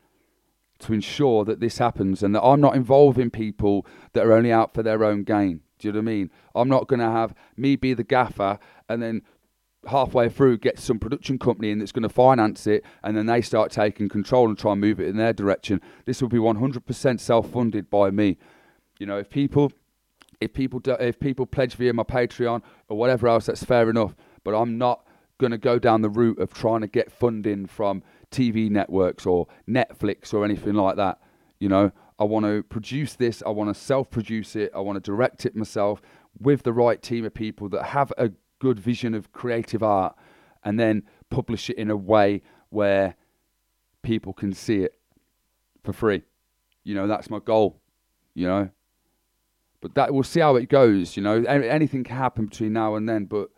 to 0.81 0.93
ensure 0.93 1.45
that 1.45 1.61
this 1.61 1.79
happens 1.79 2.23
and 2.23 2.35
that 2.35 2.43
I'm 2.43 2.61
not 2.61 2.77
involving 2.77 3.31
people 3.31 3.87
that 4.13 4.27
are 4.27 4.33
only 4.33 4.53
out 4.53 4.75
for 4.75 4.83
their 4.83 5.05
own 5.05 5.23
gain. 5.25 5.61
Do 5.79 5.89
you 5.89 5.93
know 5.93 5.99
what 5.99 6.03
I 6.03 6.15
mean? 6.15 6.31
I'm 6.55 6.69
not 6.69 6.89
going 6.89 7.01
to 7.01 7.11
have 7.11 7.35
me 7.57 7.77
be 7.77 7.95
the 7.95 8.05
gaffer 8.05 8.59
and 8.89 9.03
then 9.03 9.23
halfway 9.87 10.29
through 10.29 10.59
get 10.59 10.79
some 10.79 10.99
production 10.99 11.39
company 11.39 11.71
in 11.71 11.79
that's 11.79 11.93
going 11.93 12.03
to 12.03 12.09
finance 12.09 12.67
it 12.67 12.85
and 13.03 13.17
then 13.17 13.27
they 13.27 13.41
start 13.41 13.71
taking 13.71 14.09
control 14.09 14.49
and 14.49 14.59
try 14.59 14.73
and 14.73 14.81
move 14.81 15.01
it 15.01 15.09
in 15.09 15.17
their 15.17 15.33
direction. 15.33 15.81
This 16.07 16.21
will 16.21 16.29
be 16.29 16.39
100% 16.39 17.21
self-funded 17.21 17.91
by 17.91 18.11
me. 18.11 18.39
You 18.99 19.07
know, 19.07 19.19
if 19.19 19.31
people 19.31 19.73
if 20.41 20.53
people 20.53 20.81
do, 20.81 20.93
if 20.93 21.19
people 21.19 21.47
pledge 21.47 21.75
via 21.75 21.93
my 21.93 22.03
Patreon 22.03 22.63
or 22.89 22.97
whatever 22.97 23.29
else, 23.29 23.47
that's 23.47 23.65
fair 23.65 23.89
enough. 23.89 24.15
But 24.43 24.55
I'm 24.55 24.79
not 24.79 25.04
going 25.38 25.51
to 25.51 25.59
go 25.59 25.79
down 25.79 26.03
the 26.03 26.09
route 26.09 26.38
of 26.38 26.53
trying 26.53 26.81
to 26.81 26.87
get 26.87 27.11
funding 27.11 27.66
from 27.66 28.03
TV 28.31 28.70
networks 28.70 29.27
or 29.27 29.47
Netflix 29.68 30.33
or 30.33 30.44
anything 30.44 30.75
like 30.75 30.97
that. 30.97 31.20
You 31.59 31.68
know, 31.68 31.92
I 32.18 32.25
want 32.25 32.47
to 32.47 32.62
produce 32.62 33.14
this, 33.14 33.42
I 33.44 33.51
want 33.51 33.75
to 33.75 33.81
self 33.81 34.11
produce 34.11 34.57
it, 34.57 34.70
I 34.75 34.81
want 34.81 34.97
to 34.97 35.01
direct 35.01 35.47
it 35.47 35.57
myself 35.57 36.01
with 36.38 36.62
the 36.62 36.73
right 36.73 37.01
team 37.01 37.25
of 37.25 37.35
people 37.35 37.68
that 37.70 37.85
have 37.85 38.12
a 38.18 38.31
good 38.61 38.79
vision 38.79 39.14
of 39.14 39.33
creative 39.33 39.83
art 39.83 40.16
and 40.62 40.79
then 40.79 41.03
publish 41.31 41.70
it 41.70 41.77
in 41.77 41.90
a 41.90 41.97
way 41.97 42.42
where 42.70 43.16
people 44.03 44.33
can 44.33 44.53
see 44.53 44.83
it 44.83 44.99
for 45.83 45.92
free. 45.92 46.23
You 46.85 46.94
know, 46.94 47.07
that's 47.07 47.31
my 47.31 47.38
goal, 47.38 47.81
you 48.35 48.47
know. 48.47 48.70
But 49.81 49.94
that 49.97 50.14
we'll 50.14 50.23
see 50.23 50.40
how 50.40 50.57
it 50.57 50.68
goes, 50.68 51.16
you 51.16 51.23
know. 51.23 51.42
Anything 51.44 52.05
can 52.05 52.16
happen 52.16 52.47
between 52.47 52.73
now 52.73 52.94
and 52.94 53.09
then, 53.09 53.27
but 53.27 53.51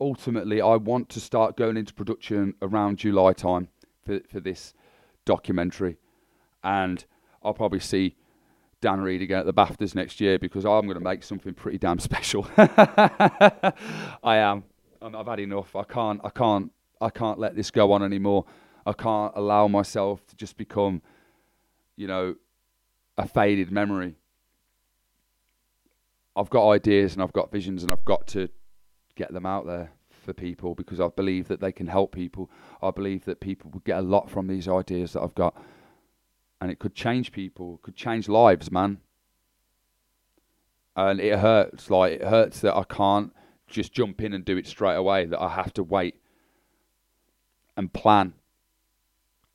ultimately 0.00 0.60
I 0.60 0.76
want 0.76 1.08
to 1.10 1.20
start 1.20 1.56
going 1.56 1.76
into 1.76 1.94
production 1.94 2.54
around 2.62 2.98
July 2.98 3.32
time 3.32 3.68
for, 4.04 4.20
for 4.30 4.40
this 4.40 4.74
documentary. 5.24 5.96
And 6.62 7.04
I'll 7.42 7.54
probably 7.54 7.80
see 7.80 8.16
Dan 8.80 9.00
Reed 9.00 9.22
again 9.22 9.40
at 9.40 9.46
the 9.46 9.54
BAFTAs 9.54 9.94
next 9.94 10.20
year 10.20 10.38
because 10.38 10.64
I'm 10.64 10.82
going 10.82 10.94
to 10.94 11.00
make 11.00 11.22
something 11.22 11.54
pretty 11.54 11.78
damn 11.78 11.98
special. 11.98 12.46
I 12.56 13.72
am. 14.24 14.64
I've 15.00 15.26
had 15.26 15.40
enough. 15.40 15.76
I 15.76 15.84
can't. 15.84 16.20
I 16.24 16.30
can't. 16.30 16.72
I 17.00 17.10
can't 17.10 17.38
let 17.38 17.54
this 17.54 17.70
go 17.70 17.92
on 17.92 18.02
anymore. 18.02 18.46
I 18.86 18.92
can't 18.92 19.32
allow 19.36 19.68
myself 19.68 20.26
to 20.26 20.36
just 20.36 20.56
become, 20.56 21.02
you 21.96 22.06
know, 22.06 22.36
a 23.18 23.26
faded 23.26 23.70
memory. 23.70 24.16
I've 26.36 26.50
got 26.50 26.68
ideas 26.70 27.14
and 27.14 27.22
I've 27.22 27.32
got 27.32 27.52
visions 27.52 27.82
and 27.82 27.92
I've 27.92 28.04
got 28.04 28.26
to 28.28 28.48
get 29.14 29.32
them 29.32 29.46
out 29.46 29.66
there 29.66 29.92
for 30.10 30.32
people 30.32 30.74
because 30.74 31.00
I 31.00 31.08
believe 31.08 31.48
that 31.48 31.60
they 31.60 31.72
can 31.72 31.86
help 31.86 32.12
people. 32.12 32.50
I 32.82 32.90
believe 32.90 33.24
that 33.26 33.40
people 33.40 33.70
would 33.72 33.84
get 33.84 33.98
a 33.98 34.02
lot 34.02 34.30
from 34.30 34.46
these 34.46 34.68
ideas 34.68 35.12
that 35.12 35.22
I've 35.22 35.34
got. 35.34 35.56
And 36.60 36.70
it 36.70 36.78
could 36.78 36.94
change 36.94 37.32
people, 37.32 37.78
could 37.82 37.96
change 37.96 38.28
lives, 38.28 38.70
man. 38.70 38.98
And 40.96 41.20
it 41.20 41.38
hurts. 41.38 41.90
Like, 41.90 42.12
it 42.12 42.24
hurts 42.24 42.60
that 42.60 42.74
I 42.74 42.84
can't 42.84 43.32
just 43.66 43.92
jump 43.92 44.20
in 44.22 44.32
and 44.32 44.44
do 44.44 44.56
it 44.56 44.66
straight 44.66 44.94
away, 44.94 45.26
that 45.26 45.40
I 45.40 45.48
have 45.48 45.72
to 45.74 45.82
wait 45.82 46.16
and 47.76 47.92
plan. 47.92 48.34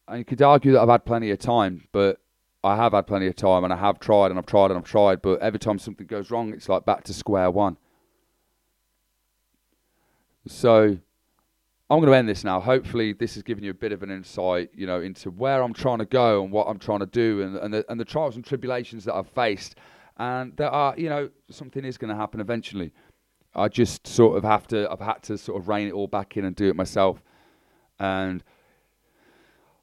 And 0.08 0.20
you 0.20 0.26
could 0.26 0.42
argue 0.42 0.74
that 0.74 0.82
I've 0.82 0.90
had 0.90 1.06
plenty 1.06 1.32
of 1.32 1.40
time, 1.40 1.88
but 1.92 2.20
I 2.64 2.76
have 2.76 2.92
had 2.92 3.08
plenty 3.08 3.28
of 3.28 3.36
time 3.36 3.64
and 3.64 3.72
I 3.72 3.78
have 3.78 4.00
tried 4.00 4.32
and 4.32 4.38
I've 4.38 4.46
tried 4.46 4.72
and 4.72 4.78
I've 4.78 4.84
tried, 4.84 5.22
but 5.22 5.40
every 5.40 5.60
time 5.60 5.80
something 5.80 6.06
goes 6.06 6.30
wrong, 6.30 6.54
it's 6.54 6.68
like 6.68 6.86
back 6.86 7.04
to 7.06 7.14
square 7.14 7.50
one. 7.50 7.78
So 10.48 10.98
I'm 11.90 12.00
going 12.00 12.12
to 12.12 12.16
end 12.16 12.30
this 12.30 12.44
now. 12.44 12.60
Hopefully, 12.60 13.14
this 13.14 13.34
has 13.34 13.44
given 13.44 13.64
you 13.64 13.72
a 13.72 13.76
bit 13.76 13.92
of 13.92 14.04
an 14.04 14.12
insight, 14.12 14.70
you 14.76 14.86
know, 14.86 15.02
into 15.02 15.32
where 15.32 15.64
I'm 15.64 15.74
trying 15.74 15.98
to 16.00 16.06
go 16.06 16.44
and 16.44 16.52
what 16.52 16.68
I'm 16.68 16.80
trying 16.80 17.00
to 17.00 17.08
do, 17.08 17.42
and 17.42 17.56
and 17.58 17.74
the, 17.74 17.86
and 17.90 18.00
the 18.00 18.06
trials 18.06 18.36
and 18.36 18.46
tribulations 18.46 19.06
that 19.06 19.16
I've 19.16 19.30
faced, 19.30 19.76
and 20.18 20.56
there 20.56 20.70
are, 20.70 20.94
you 20.98 21.10
know, 21.10 21.30
something 21.50 21.84
is 21.84 21.98
going 21.98 22.10
to 22.10 22.16
happen 22.16 22.42
eventually. 22.42 22.94
I 23.56 23.68
just 23.68 24.06
sort 24.06 24.38
of 24.38 24.44
have 24.44 24.68
to. 24.68 24.90
I've 24.92 25.00
had 25.00 25.24
to 25.24 25.38
sort 25.38 25.60
of 25.60 25.68
rein 25.68 25.88
it 25.88 25.94
all 25.94 26.08
back 26.08 26.38
in 26.38 26.46
and 26.46 26.56
do 26.56 26.70
it 26.70 26.76
myself, 26.76 27.24
and 28.00 28.44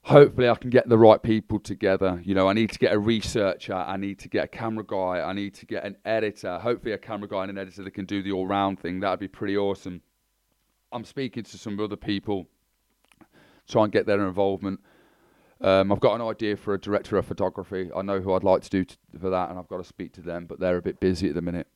hopefully 0.03 0.47
I 0.47 0.55
can 0.55 0.69
get 0.69 0.87
the 0.87 0.97
right 0.97 1.21
people 1.21 1.59
together. 1.59 2.21
You 2.23 2.33
know, 2.33 2.47
I 2.47 2.53
need 2.53 2.71
to 2.71 2.79
get 2.79 2.93
a 2.93 2.99
researcher, 2.99 3.73
I 3.73 3.97
need 3.97 4.19
to 4.19 4.29
get 4.29 4.45
a 4.45 4.47
camera 4.47 4.85
guy, 4.87 5.21
I 5.21 5.33
need 5.33 5.53
to 5.55 5.65
get 5.65 5.83
an 5.83 5.97
editor. 6.05 6.57
Hopefully, 6.59 6.93
a 6.93 6.97
camera 6.97 7.27
guy 7.27 7.41
and 7.41 7.51
an 7.51 7.57
editor 7.57 7.83
that 7.83 7.91
can 7.91 8.05
do 8.05 8.23
the 8.23 8.31
all 8.31 8.47
round 8.47 8.79
thing. 8.79 9.01
That'd 9.01 9.19
be 9.19 9.27
pretty 9.27 9.57
awesome. 9.57 10.01
I'm 10.91 11.03
speaking 11.03 11.43
to 11.43 11.57
some 11.57 11.79
other 11.79 11.95
people, 11.95 12.47
try 13.67 13.83
and 13.83 13.91
get 13.91 14.05
their 14.05 14.25
involvement. 14.25 14.79
Um, 15.59 15.91
I've 15.91 15.99
got 15.99 16.15
an 16.15 16.21
idea 16.21 16.55
for 16.55 16.73
a 16.73 16.79
director 16.79 17.17
of 17.17 17.25
photography. 17.25 17.89
I 17.95 18.01
know 18.03 18.19
who 18.19 18.33
I'd 18.33 18.43
like 18.43 18.61
to 18.61 18.69
do 18.69 18.85
t- 18.85 18.95
for 19.19 19.29
that, 19.29 19.49
and 19.49 19.57
I've 19.57 19.67
got 19.67 19.77
to 19.77 19.83
speak 19.83 20.13
to 20.13 20.21
them, 20.21 20.45
but 20.45 20.59
they're 20.59 20.77
a 20.77 20.81
bit 20.81 20.99
busy 20.99 21.29
at 21.29 21.35
the 21.35 21.41
minute. 21.41 21.67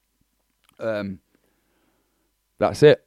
Um, 0.79 1.19
that's 2.59 2.83
it. 2.83 3.03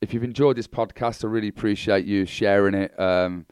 If 0.00 0.14
you've 0.14 0.22
enjoyed 0.22 0.56
this 0.56 0.68
podcast, 0.68 1.24
I 1.24 1.28
really 1.28 1.48
appreciate 1.48 2.06
you 2.06 2.24
sharing 2.24 2.74
it. 2.74 2.98
Um, 2.98 3.46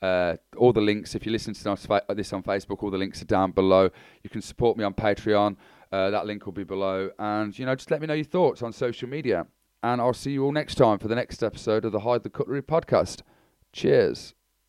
uh, 0.00 0.36
all 0.56 0.72
the 0.72 0.80
links, 0.80 1.14
if 1.14 1.26
you 1.26 1.32
listen 1.32 1.52
to 1.52 1.62
this 1.62 2.32
on 2.32 2.42
Facebook, 2.42 2.82
all 2.82 2.90
the 2.90 2.98
links 2.98 3.20
are 3.20 3.26
down 3.26 3.52
below. 3.52 3.90
You 4.22 4.30
can 4.30 4.40
support 4.40 4.78
me 4.78 4.84
on 4.84 4.94
Patreon. 4.94 5.56
Uh, 5.92 6.10
that 6.10 6.26
link 6.26 6.46
will 6.46 6.54
be 6.54 6.64
below. 6.64 7.10
And, 7.18 7.56
you 7.56 7.66
know, 7.66 7.74
just 7.74 7.90
let 7.90 8.00
me 8.00 8.06
know 8.06 8.14
your 8.14 8.24
thoughts 8.24 8.62
on 8.62 8.72
social 8.72 9.08
media. 9.08 9.46
And 9.82 10.00
I'll 10.00 10.14
see 10.14 10.32
you 10.32 10.44
all 10.44 10.52
next 10.52 10.76
time 10.76 10.98
for 10.98 11.08
the 11.08 11.14
next 11.14 11.42
episode 11.42 11.84
of 11.84 11.92
the 11.92 12.00
Hide 12.00 12.22
the 12.22 12.30
Cutlery 12.30 12.62
podcast. 12.62 13.22
Cheers. 13.72 14.34